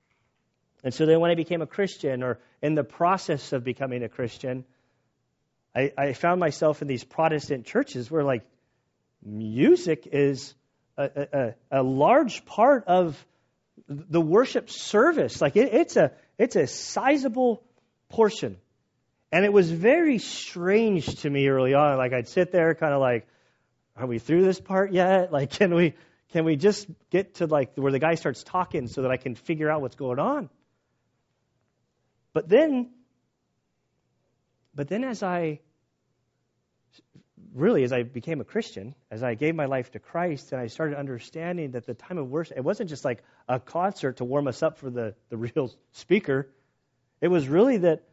[0.84, 4.10] And so then when I became a Christian, or in the process of becoming a
[4.10, 4.64] Christian,
[5.76, 8.44] I, I found myself in these Protestant churches where, like,
[9.22, 10.54] music is
[10.96, 11.28] a,
[11.72, 13.24] a, a large part of
[13.88, 15.42] the worship service.
[15.42, 17.64] Like, it, it's, a, it's a sizable
[18.10, 18.58] portion.
[19.32, 21.98] And it was very strange to me early on.
[21.98, 23.28] Like, I'd sit there kind of like,
[23.96, 25.32] are we through this part yet?
[25.38, 25.94] Like, can we,
[26.32, 29.36] can we just get to like where the guy starts talking so that I can
[29.36, 30.50] figure out what's going on?
[32.34, 32.92] But then,
[34.76, 35.60] but then as I
[37.58, 40.68] really, as I became a Christian, as I gave my life to Christ, and I
[40.68, 44.48] started understanding that the time of worship, it wasn't just like a concert to warm
[44.48, 46.50] us up for the, the real speaker.
[47.20, 48.04] It was really that,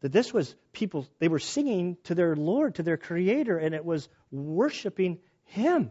[0.00, 3.84] that this was people, they were singing to their Lord, to their Creator, and it
[3.84, 5.90] was worshiping Him.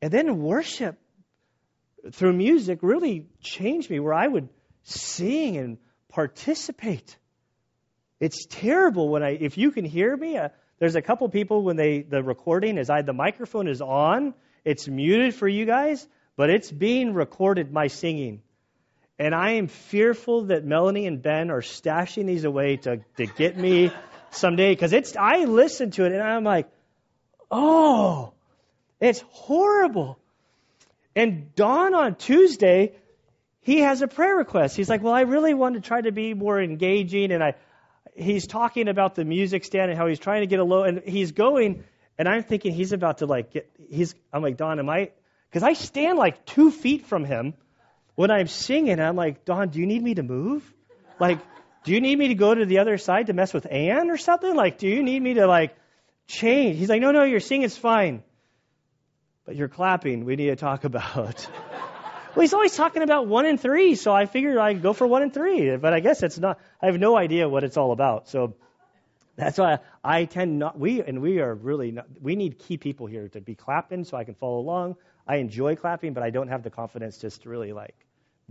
[0.00, 0.98] And then worship
[2.12, 4.48] through music really changed me, where I would
[4.84, 7.16] sing and participate.
[8.20, 10.48] It's terrible when I, if you can hear me, uh,
[10.78, 14.86] there's a couple people when they, the recording is I, the microphone is on, it's
[14.86, 16.06] muted for you guys,
[16.36, 18.42] but it's being recorded, my singing.
[19.18, 23.56] And I am fearful that Melanie and Ben are stashing these away to, to get
[23.56, 23.92] me
[24.30, 24.76] someday.
[24.76, 26.68] Cause it's, I listen to it and I'm like,
[27.50, 28.32] oh,
[29.00, 30.18] it's horrible.
[31.16, 32.92] And Don on Tuesday,
[33.60, 34.76] he has a prayer request.
[34.76, 37.32] He's like, well, I really want to try to be more engaging.
[37.32, 37.54] And I,
[38.18, 41.02] he's talking about the music stand and how he's trying to get a low, and
[41.04, 41.84] he's going,
[42.18, 45.10] and I'm thinking he's about to like get, he's, I'm like, Don, am I,
[45.48, 47.54] because I stand like two feet from him
[48.14, 50.62] when I'm singing, I'm like, Don, do you need me to move?
[51.20, 51.38] Like,
[51.84, 54.16] do you need me to go to the other side to mess with Ann or
[54.16, 54.54] something?
[54.54, 55.76] Like, do you need me to like
[56.26, 56.76] change?
[56.78, 58.22] He's like, no, no, your singing's fine.
[59.46, 60.24] But you're clapping.
[60.24, 61.48] We need to talk about.
[62.34, 65.22] Well, he's always talking about one and three, so I figured I'd go for one
[65.22, 65.76] and three.
[65.76, 66.58] But I guess it's not.
[66.80, 68.28] I have no idea what it's all about.
[68.28, 68.54] So
[69.36, 70.78] that's why I tend not.
[70.78, 72.06] We and we are really not.
[72.20, 74.96] We need key people here to be clapping, so I can follow along.
[75.26, 77.94] I enjoy clapping, but I don't have the confidence just to really like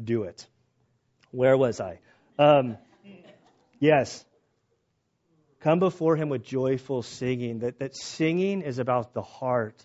[0.02, 0.46] do it.
[1.32, 2.00] Where was I?
[2.40, 2.78] Um,
[3.80, 4.24] yes.
[5.60, 7.60] Come before him with joyful singing.
[7.60, 9.84] That, that singing is about the heart.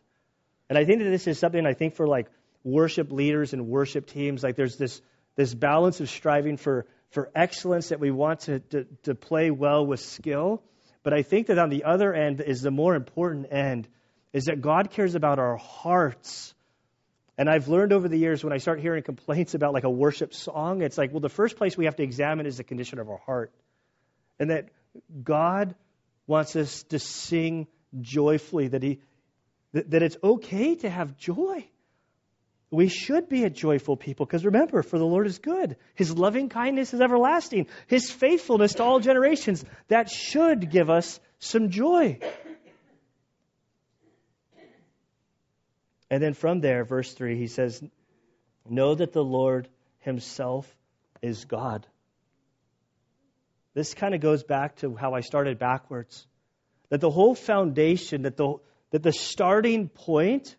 [0.68, 2.28] And I think that this is something I think for like
[2.64, 5.00] worship leaders and worship teams, like there's this
[5.34, 9.86] this balance of striving for for excellence that we want to, to, to play well
[9.86, 10.62] with skill.
[11.02, 13.86] But I think that on the other end is the more important end,
[14.32, 16.54] is that God cares about our hearts.
[17.36, 20.32] And I've learned over the years when I start hearing complaints about like a worship
[20.32, 23.10] song, it's like, well, the first place we have to examine is the condition of
[23.10, 23.52] our heart.
[24.38, 24.70] And that
[25.22, 25.74] God
[26.26, 27.66] wants us to sing
[28.00, 29.00] joyfully, that He
[29.72, 31.66] that, that it's okay to have joy.
[32.72, 35.76] We should be a joyful people because remember, for the Lord is good.
[35.94, 37.66] His loving kindness is everlasting.
[37.86, 39.62] His faithfulness to all generations.
[39.88, 42.18] That should give us some joy.
[46.10, 47.82] And then from there, verse 3, he says,
[48.66, 49.68] Know that the Lord
[49.98, 50.66] himself
[51.20, 51.86] is God.
[53.74, 56.26] This kind of goes back to how I started backwards.
[56.88, 58.54] That the whole foundation, that the,
[58.92, 60.56] that the starting point,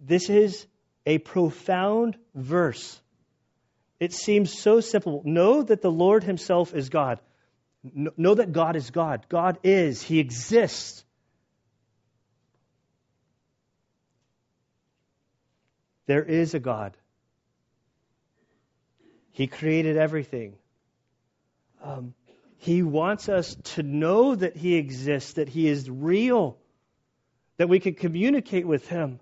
[0.00, 0.66] this is
[1.06, 3.00] a profound verse.
[3.98, 5.22] It seems so simple.
[5.24, 7.20] Know that the Lord Himself is God.
[7.82, 9.26] Know that God is God.
[9.28, 11.04] God is, He exists.
[16.06, 16.96] There is a God.
[19.32, 20.54] He created everything.
[21.82, 22.14] Um,
[22.58, 26.58] he wants us to know that He exists, that He is real,
[27.56, 29.18] that we can communicate with Him.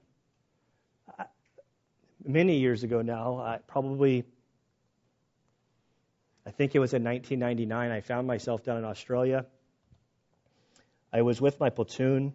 [2.24, 4.24] Many years ago now, I probably,
[6.46, 9.46] I think it was in 1999, I found myself down in Australia.
[11.12, 12.34] I was with my platoon,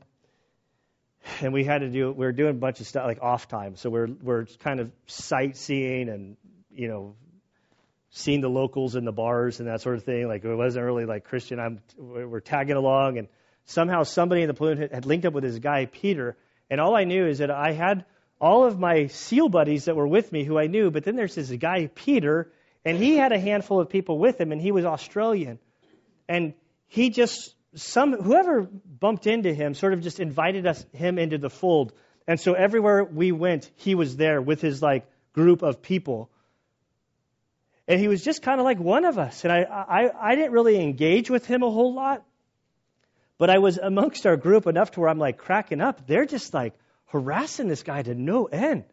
[1.41, 3.75] and we had to do, we were doing a bunch of stuff like off time.
[3.75, 6.37] So we're, we're kind of sightseeing and,
[6.71, 7.15] you know,
[8.13, 10.27] seeing the locals in the bars and that sort of thing.
[10.27, 11.59] Like it wasn't really like Christian.
[11.59, 13.27] I'm we're tagging along, and
[13.65, 16.37] somehow somebody in the platoon had linked up with this guy Peter,
[16.69, 18.05] and all I knew is that I had
[18.43, 21.33] all of my SEAL buddies that were with me who I knew, but then there's
[21.33, 22.51] this guy Peter,
[22.83, 25.59] and he had a handful of people with him, and he was Australian,
[26.27, 26.53] and
[26.87, 31.49] he just some whoever bumped into him sort of just invited us him into the
[31.49, 31.93] fold,
[32.27, 36.29] and so everywhere we went, he was there with his like group of people.
[37.87, 39.43] And he was just kind of like one of us.
[39.45, 42.23] And I, I, I didn't really engage with him a whole lot.
[43.37, 46.07] But I was amongst our group enough to where I'm like cracking up.
[46.07, 46.73] They're just like
[47.13, 48.83] harassing this guy to no end.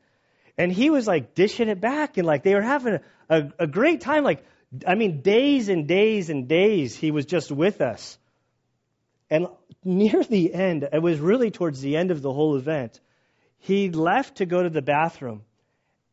[0.56, 3.66] And he was like dishing it back and like they were having a, a, a
[3.66, 4.24] great time.
[4.24, 4.44] Like,
[4.86, 8.18] I mean, days and days and days he was just with us.
[9.30, 9.46] And
[9.84, 13.00] near the end, it was really towards the end of the whole event,
[13.58, 15.42] he left to go to the bathroom.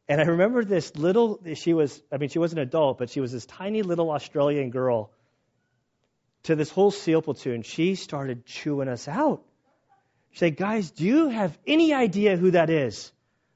[0.07, 3.19] And I remember this little, she was, I mean, she was an adult, but she
[3.19, 5.11] was this tiny little Australian girl
[6.43, 7.63] to this whole SEAL platoon.
[7.63, 9.43] She started chewing us out.
[10.37, 13.11] Said, Guys, do you have any idea who that is?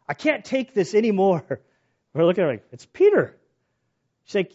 [0.10, 1.44] I can't take this anymore.
[2.14, 3.38] We're looking at like, It's Peter.
[4.26, 4.52] She's like,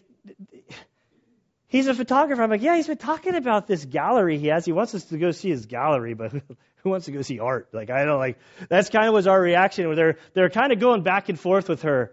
[1.69, 2.43] He's a photographer.
[2.43, 4.65] I'm like, Yeah, he's been talking about this gallery he has.
[4.65, 6.33] He wants us to go see his gallery, but
[6.83, 7.69] who wants to go see art?
[7.73, 9.87] Like, I don't like, that's kind of was our reaction.
[9.87, 12.13] Where they're, they're kind of going back and forth with her.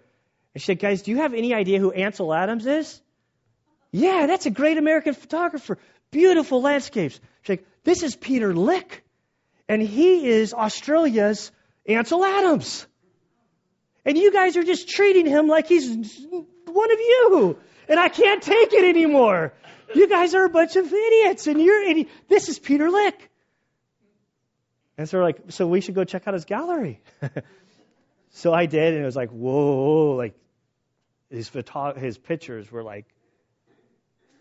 [0.54, 3.02] And she said, guys, do you have any idea who Ansel Adams is?
[3.92, 5.80] Yeah, that's a great American photographer.
[6.12, 7.20] Beautiful landscapes.
[7.42, 9.03] She's like, this is Peter Lik.
[9.74, 11.52] And he is Australia's
[11.88, 12.86] Ansel Adams.
[14.06, 15.90] And you guys are just treating him like he's
[16.30, 17.58] one of you.
[17.90, 19.52] and I can't take it anymore.
[19.96, 23.32] You guys are a bunch of idiots, and you're idi- this is Peter Lik.
[24.96, 27.02] And so we're like, so we should go check out his gallery.
[28.30, 30.36] so I did, and it was like, whoa, like
[31.32, 33.08] his photo- his pictures were like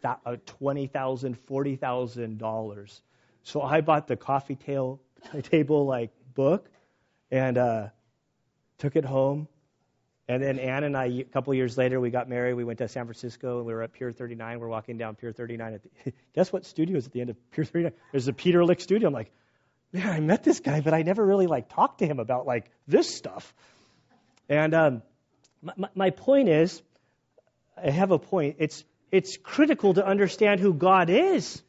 [0.04, 3.00] uh, twenty thousand, forty thousand dollars.
[3.44, 5.00] So I bought the coffee tail,
[5.42, 6.68] table like book,
[7.30, 7.88] and uh,
[8.78, 9.48] took it home.
[10.28, 12.54] And then Ann and I, a couple years later, we got married.
[12.54, 14.60] We went to San Francisco, and we were at Pier 39.
[14.60, 15.74] We're walking down Pier 39.
[15.74, 17.92] At the, guess what studio is at the end of Pier 39?
[18.12, 19.08] There's a Peter Lik studio.
[19.08, 19.32] I'm like,
[19.92, 22.70] man, I met this guy, but I never really like talked to him about like
[22.86, 23.52] this stuff.
[24.48, 25.02] And um,
[25.60, 26.82] my, my point is,
[27.76, 28.56] I have a point.
[28.58, 31.62] It's it's critical to understand who God is.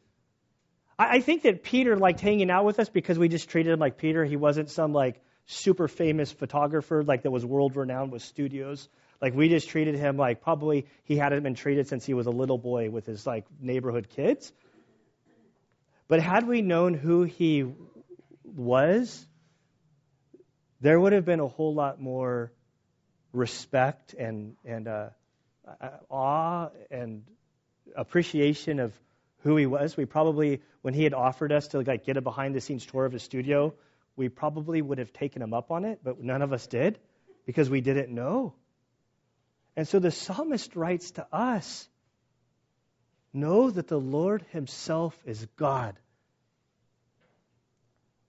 [0.98, 3.78] I, I think that Peter liked hanging out with us because we just treated him
[3.78, 4.24] like Peter.
[4.24, 8.88] He wasn't some like super famous photographer like that was world renowned with studios.
[9.20, 12.30] Like we just treated him like probably he hadn't been treated since he was a
[12.30, 14.52] little boy with his like neighborhood kids.
[16.08, 17.64] But had we known who he
[18.44, 19.26] was,
[20.80, 22.52] there would have been a whole lot more
[23.32, 25.08] respect and and uh,
[26.10, 27.24] awe and
[27.96, 28.92] appreciation of
[29.44, 29.96] who he was.
[29.96, 33.04] We probably, when he had offered us to like get a behind the scenes tour
[33.04, 33.74] of his studio,
[34.16, 36.98] we probably would have taken him up on it, but none of us did
[37.46, 38.54] because we didn't know.
[39.76, 41.88] And so the psalmist writes to us
[43.32, 45.98] Know that the Lord Himself is God.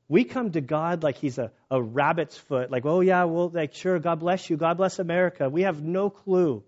[0.07, 3.75] We come to God like He's a, a rabbit's foot, like, oh, yeah, well, like,
[3.75, 5.47] sure, God bless you, God bless America.
[5.47, 6.63] We have no clue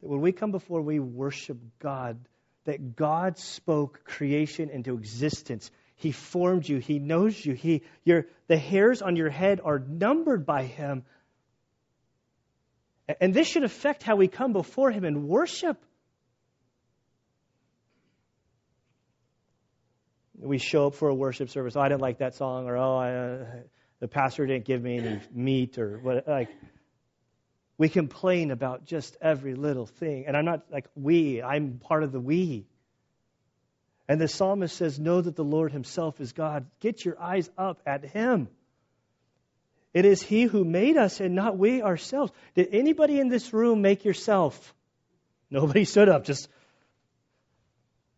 [0.00, 2.18] that when we come before we worship God,
[2.64, 5.70] that God spoke creation into existence.
[5.96, 6.78] He formed you.
[6.78, 7.54] He knows you.
[7.54, 11.04] He, your, the hairs on your head are numbered by Him.
[13.20, 15.82] And this should affect how we come before Him and worship.
[20.40, 21.74] We show up for a worship service.
[21.74, 23.46] Oh, I didn't like that song, or oh, I, uh,
[23.98, 26.28] the pastor didn't give me any meat, or what.
[26.28, 26.48] Like,
[27.78, 30.26] we complain about just every little thing.
[30.26, 32.66] And I'm not like we, I'm part of the we.
[34.08, 36.66] And the psalmist says, Know that the Lord Himself is God.
[36.80, 38.48] Get your eyes up at Him.
[39.94, 42.32] It is He who made us and not we ourselves.
[42.54, 44.74] Did anybody in this room make yourself?
[45.50, 46.24] Nobody stood up.
[46.24, 46.48] Just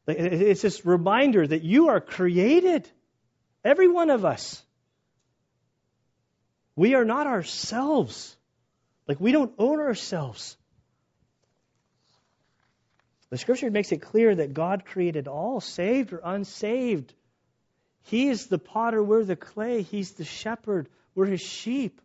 [0.06, 2.88] it's this reminder that you are created.
[3.62, 4.62] Every one of us.
[6.74, 8.34] We are not ourselves.
[9.10, 10.56] Like we don't own ourselves.
[13.30, 17.12] The scripture makes it clear that God created all, saved or unsaved.
[18.02, 19.82] He is the potter, we're the clay.
[19.82, 22.00] He's the shepherd, we're his sheep.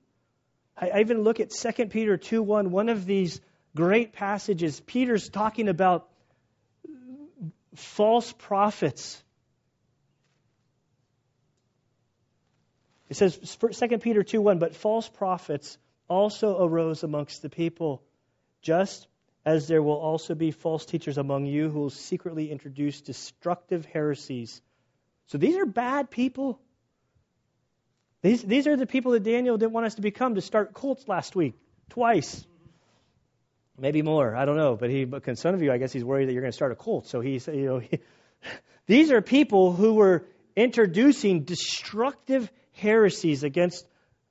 [0.76, 3.40] I, even look at 2 Peter 2 1, one of these
[3.76, 4.80] great passages.
[4.80, 6.10] Peter's talking about
[7.76, 9.22] false prophets.
[13.10, 15.78] It says, 2 Peter 2 1, but false prophets
[16.08, 18.04] also arose amongst the people,
[18.62, 19.08] just
[19.46, 24.62] as there will also be false teachers among you who will secretly introduce destructive heresies.
[25.28, 26.60] So these are bad people.
[28.22, 31.08] These, these are the people that Daniel didn't want us to become to start cults
[31.08, 31.54] last week,
[31.90, 32.44] twice.
[33.78, 34.76] Maybe more, I don't know.
[34.76, 36.72] But he, but some of you, I guess he's worried that you're going to start
[36.72, 37.08] a cult.
[37.08, 38.00] So he's, you know, he,
[38.88, 40.26] these are people who were
[40.56, 43.86] introducing destructive heresies against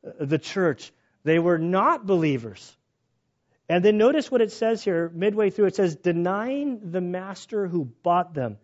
[0.04, 0.90] uh, the church.
[1.24, 2.76] They were not believers.
[3.68, 5.66] And then notice what it says here, midway through.
[5.66, 8.58] It says, denying the master who bought them,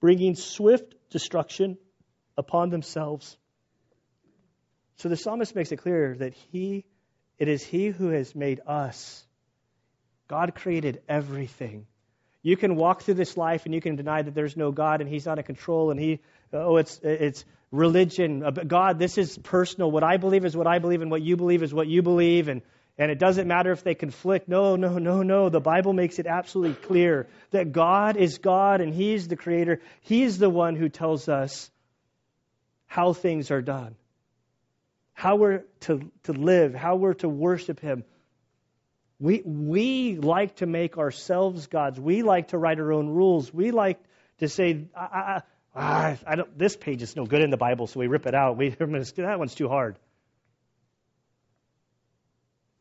[0.00, 1.78] bringing swift destruction
[2.36, 3.36] upon themselves.
[4.96, 6.84] So the psalmist makes it clear that he,
[7.38, 9.24] it is he who has made us.
[10.28, 11.86] God created everything.
[12.42, 15.08] You can walk through this life and you can deny that there's no God and
[15.08, 16.20] He's not in control and He,
[16.52, 17.44] oh, it's, it's
[17.74, 18.44] religion.
[18.44, 19.90] Uh, God, this is personal.
[19.90, 22.48] What I believe is what I believe, and what you believe is what you believe,
[22.48, 22.62] and,
[22.96, 24.48] and it doesn't matter if they conflict.
[24.48, 25.48] No, no, no, no.
[25.48, 29.80] The Bible makes it absolutely clear that God is God and He's the Creator.
[30.02, 31.70] He's the one who tells us
[32.86, 33.96] how things are done,
[35.12, 38.04] how we're to, to live, how we're to worship Him.
[39.18, 41.98] We, we like to make ourselves gods.
[41.98, 43.52] We like to write our own rules.
[43.52, 43.98] We like
[44.38, 45.42] to say, I, I,
[45.74, 48.34] ah, I don't, this page is no good in the Bible, so we rip it
[48.34, 48.56] out.
[48.56, 49.98] We, that one's too hard.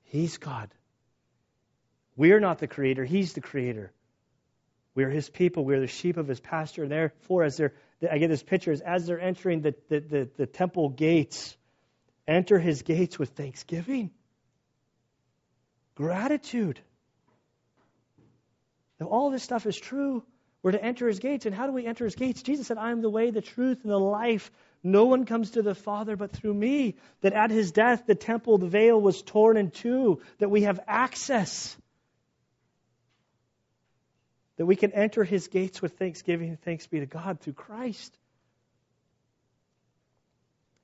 [0.04, 0.70] He's God.
[2.16, 3.92] We are not the creator, He's the creator.
[4.96, 5.66] We are His people.
[5.66, 6.84] We are the sheep of His pasture.
[6.84, 7.74] And therefore, as they're,
[8.10, 11.58] I get this picture, as they're entering the, the, the, the temple gates,
[12.28, 14.12] enter His gates with thanksgiving,
[15.96, 16.80] gratitude.
[19.00, 20.24] If all this stuff is true,
[20.64, 21.46] we're to enter his gates.
[21.46, 22.42] And how do we enter his gates?
[22.42, 24.50] Jesus said, I am the way, the truth, and the life.
[24.82, 26.96] No one comes to the Father but through me.
[27.22, 30.80] That at his death, the temple, the veil was torn in two, that we have
[30.88, 31.76] access.
[34.56, 38.18] That we can enter his gates with thanksgiving thanks be to God through Christ.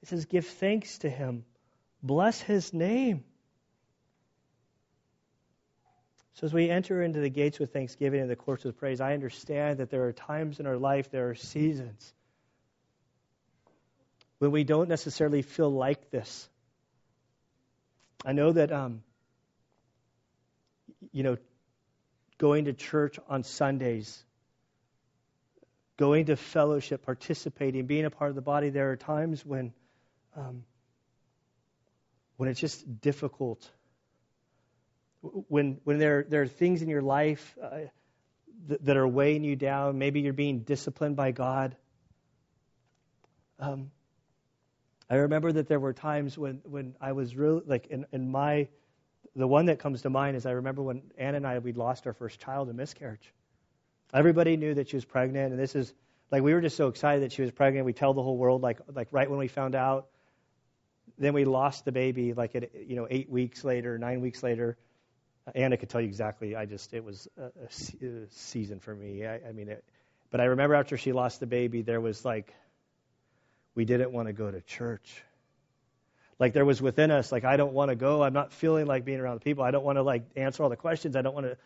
[0.02, 1.46] It says, Give thanks to him,
[2.04, 3.24] bless his name.
[6.40, 9.14] So, as we enter into the gates with thanksgiving and the courts with praise, I
[9.14, 12.14] understand that there are times in our life, there are seasons
[14.38, 16.48] when we don't necessarily feel like this.
[18.26, 19.04] I know that, um,
[21.12, 21.36] you know,
[22.38, 24.24] going to church on Sundays,
[25.98, 29.74] going to fellowship, participating, being a part of the body, there are times when,
[30.38, 30.64] um,
[32.38, 33.70] when it's just difficult
[35.22, 37.80] when when there there are things in your life uh,
[38.68, 41.76] that, that, are weighing you down, maybe you're being disciplined by God.
[43.60, 43.92] Um,
[45.10, 48.68] I remember that there were times when when I was really like in, in my
[49.36, 52.08] the one that comes to mind is I remember when Ann and I we'd lost
[52.08, 53.34] our first child in miscarriage.
[54.14, 55.94] Everybody knew that she was pregnant, and this is
[56.32, 57.86] like we were just so excited that she was pregnant.
[57.86, 60.08] We tell the whole world like like right when we found out.
[61.18, 64.78] Then we lost the baby like at you know eight weeks later, nine weeks later
[65.56, 66.56] Anna could tell you exactly.
[66.56, 69.26] I just it was a, a season for me.
[69.26, 69.84] I, I mean, it,
[70.32, 72.54] but I remember after she lost the baby, there was like
[73.76, 75.24] we didn't want to go to church.
[76.38, 78.24] Like there was within us, like I don't want to go.
[78.24, 79.64] I'm not feeling like being around the people.
[79.64, 81.16] I don't want to like answer all the questions.
[81.16, 81.58] I don't want to.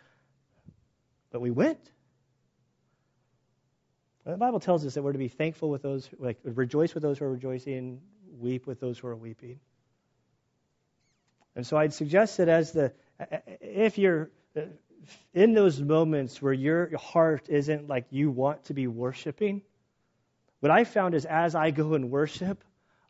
[1.32, 1.80] But we went.
[4.26, 7.18] The Bible tells us that we're to be thankful with those, like rejoice with those
[7.18, 8.02] who are rejoicing,
[8.40, 9.60] weep with those who are weeping.
[11.56, 12.94] And so I'd suggest that as the
[13.62, 14.30] if you're
[15.34, 19.62] in those moments where your heart isn't like you want to be worshiping,
[20.60, 22.64] what I found is as I go and worship,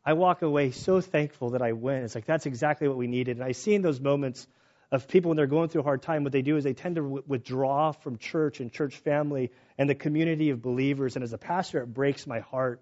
[0.05, 2.03] I walk away so thankful that I went.
[2.03, 3.37] It's like that's exactly what we needed.
[3.37, 4.47] And I see in those moments
[4.91, 6.97] of people when they're going through a hard time, what they do is they tend
[6.97, 11.15] to withdraw from church and church family and the community of believers.
[11.15, 12.81] And as a pastor, it breaks my heart.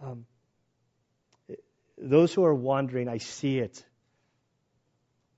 [0.00, 0.26] Um,
[1.98, 3.84] those who are wandering, I see it.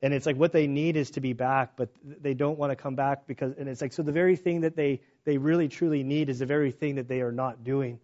[0.05, 2.77] And it's like what they need is to be back, but they don't want to
[2.77, 6.03] come back because, and it's like, so the very thing that they, they really truly
[6.03, 7.99] need is the very thing that they are not doing.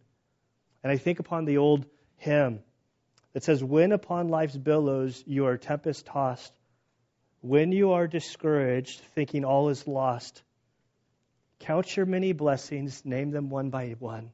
[0.83, 1.85] And I think upon the old
[2.17, 2.61] hymn
[3.35, 6.55] that says, When upon life's billows you are tempest tossed,
[7.43, 10.43] when you are discouraged, thinking all is lost,
[11.59, 14.33] count your many blessings, name them one by one,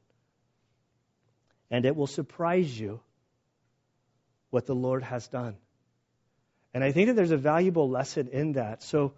[1.69, 3.01] and it will surprise you
[4.51, 5.57] what the Lord has done.
[6.73, 8.83] And I think that there's a valuable lesson in that.
[8.83, 9.13] So,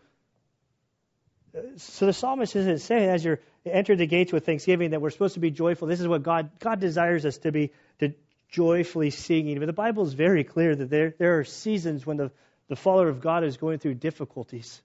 [1.77, 5.33] so the psalmist isn't saying, as you're enter the gates with thanksgiving, that we're supposed
[5.33, 5.87] to be joyful.
[5.87, 8.13] This is what God God desires us to be to
[8.49, 9.59] joyfully singing.
[9.59, 12.31] But the Bible is very clear that there there are seasons when the
[12.67, 14.81] the follower of God is going through difficulties.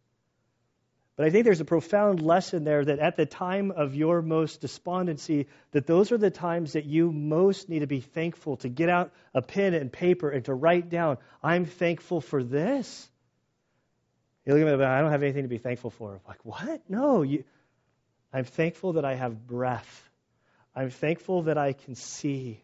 [1.16, 4.60] But I think there's a profound lesson there that at the time of your most
[4.60, 8.88] despondency, that those are the times that you most need to be thankful to get
[8.88, 13.08] out a pen and paper and to write down, I'm thankful for this.
[14.44, 16.14] You look at me, I don't have anything to be thankful for.
[16.14, 16.82] I'm like, what?
[16.88, 17.44] No, you,
[18.32, 20.10] I'm thankful that I have breath.
[20.74, 22.63] I'm thankful that I can see.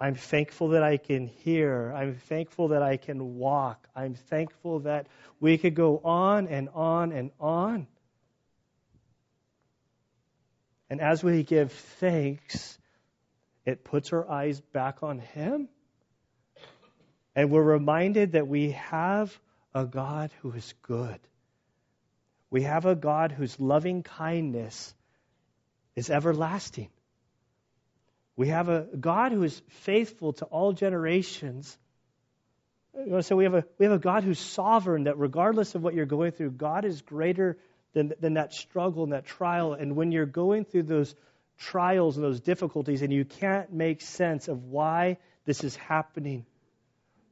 [0.00, 1.92] I'm thankful that I can hear.
[1.94, 3.86] I'm thankful that I can walk.
[3.94, 5.06] I'm thankful that
[5.40, 7.86] we could go on and on and on.
[10.88, 12.78] And as we give thanks,
[13.66, 15.68] it puts our eyes back on Him.
[17.36, 19.38] And we're reminded that we have
[19.74, 21.20] a God who is good.
[22.50, 24.94] We have a God whose loving kindness
[25.94, 26.88] is everlasting.
[28.36, 31.76] We have a God who is faithful to all generations.
[33.20, 35.04] So we have a we have a God who's sovereign.
[35.04, 37.58] That regardless of what you're going through, God is greater
[37.92, 39.74] than than that struggle and that trial.
[39.74, 41.14] And when you're going through those
[41.58, 46.46] trials and those difficulties, and you can't make sense of why this is happening,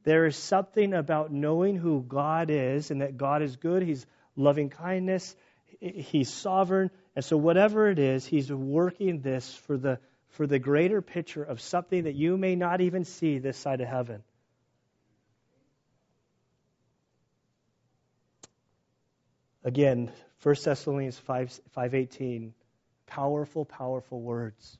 [0.03, 3.83] there is something about knowing who God is and that God is good.
[3.83, 5.35] He's loving kindness.
[5.79, 6.89] He's sovereign.
[7.15, 9.99] And so, whatever it is, He's working this for the
[10.29, 13.87] for the greater picture of something that you may not even see this side of
[13.87, 14.23] heaven.
[19.63, 20.11] Again,
[20.43, 22.51] 1 Thessalonians 5, 5.18,
[23.07, 24.77] powerful, powerful words.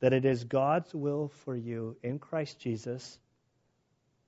[0.00, 3.18] That it is God's will for you in Christ Jesus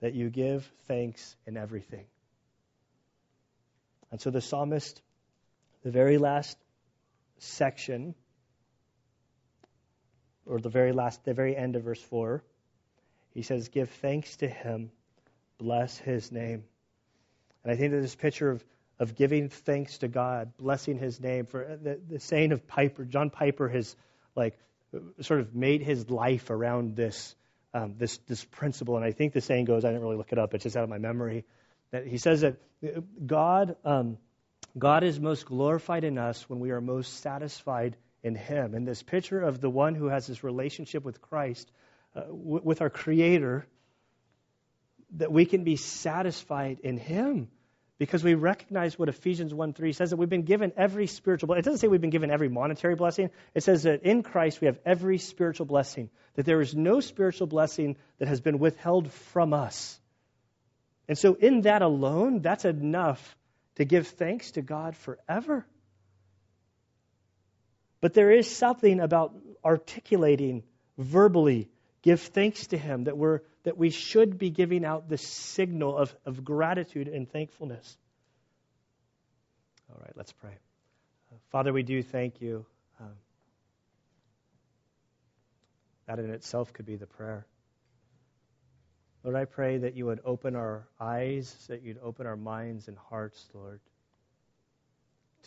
[0.01, 2.05] that you give thanks in everything.
[4.11, 5.01] And so the psalmist,
[5.83, 6.57] the very last
[7.39, 8.15] section,
[10.47, 12.43] or the very last, the very end of verse 4,
[13.35, 14.91] he says, Give thanks to him,
[15.59, 16.65] bless his name.
[17.65, 18.65] And I think that this picture of,
[18.99, 23.31] of giving thanks to God, blessing his name, for the, the saying of Piper, John
[23.31, 23.95] Piper has
[24.35, 24.57] like
[25.21, 27.35] sort of made his life around this,
[27.75, 28.97] um, this, this principle.
[28.97, 30.85] And I think the saying goes, I didn't really look it up, it's just out
[30.85, 31.45] of my memory,
[31.91, 32.57] that he says that
[33.27, 34.19] God, um,
[34.79, 38.75] God is most glorified in us when we are most satisfied in him.
[38.75, 41.71] And this picture of the one who has this relationship with Christ,
[42.15, 43.67] uh, w- with our Creator,
[45.13, 47.49] that we can be satisfied in him
[47.99, 51.61] because we recognize what Ephesians 1 3 says that we've been given every spiritual blessing.
[51.61, 53.31] It doesn't say we've been given every monetary blessing.
[53.55, 57.47] It says that in Christ we have every spiritual blessing, that there is no spiritual
[57.47, 59.99] blessing that has been withheld from us.
[61.09, 63.37] And so, in that alone, that's enough
[63.77, 65.65] to give thanks to God forever.
[68.07, 69.35] But there is something about
[69.65, 70.63] articulating
[70.97, 71.69] verbally,
[72.03, 76.15] give thanks to Him, that we're that we should be giving out the signal of,
[76.25, 77.99] of gratitude and thankfulness.
[79.91, 80.53] All right, let's pray.
[81.51, 82.65] Father, we do thank you.
[83.01, 83.17] Um,
[86.07, 87.45] that in itself could be the prayer.
[89.25, 92.97] Lord, I pray that you would open our eyes, that you'd open our minds and
[92.97, 93.81] hearts, Lord,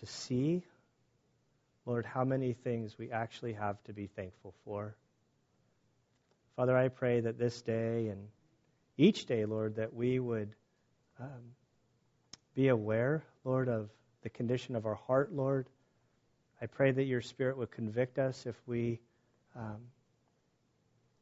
[0.01, 0.65] to see,
[1.89, 4.95] Lord, how many things we actually have to be thankful for.
[6.55, 8.27] Father, I pray that this day and
[8.95, 10.53] each day, Lord, that we would
[11.19, 11.55] um,
[12.53, 13.89] be aware, Lord, of
[14.21, 15.65] the condition of our heart, Lord.
[16.61, 18.99] I pray that your Spirit would convict us if we
[19.55, 19.81] um,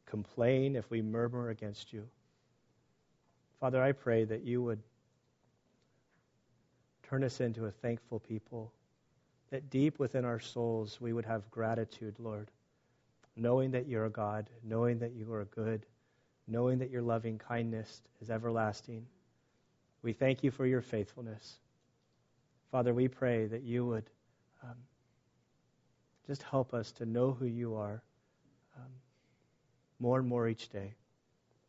[0.06, 2.10] complain, if we murmur against you.
[3.62, 4.84] Father, I pray that you would
[7.04, 8.74] turn us into a thankful people,
[9.50, 12.52] that deep within our souls we would have gratitude, Lord
[13.38, 15.86] knowing that you're a God, knowing that you are good,
[16.48, 19.06] knowing that your loving kindness is everlasting.
[20.02, 21.60] We thank you for your faithfulness.
[22.72, 24.10] Father, we pray that you would
[24.64, 24.76] um,
[26.26, 28.02] just help us to know who you are
[28.76, 28.92] um,
[30.00, 30.94] more and more each day.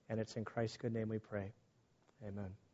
[0.08, 1.52] And it's in Christ's good name we pray.
[2.26, 2.67] Amen.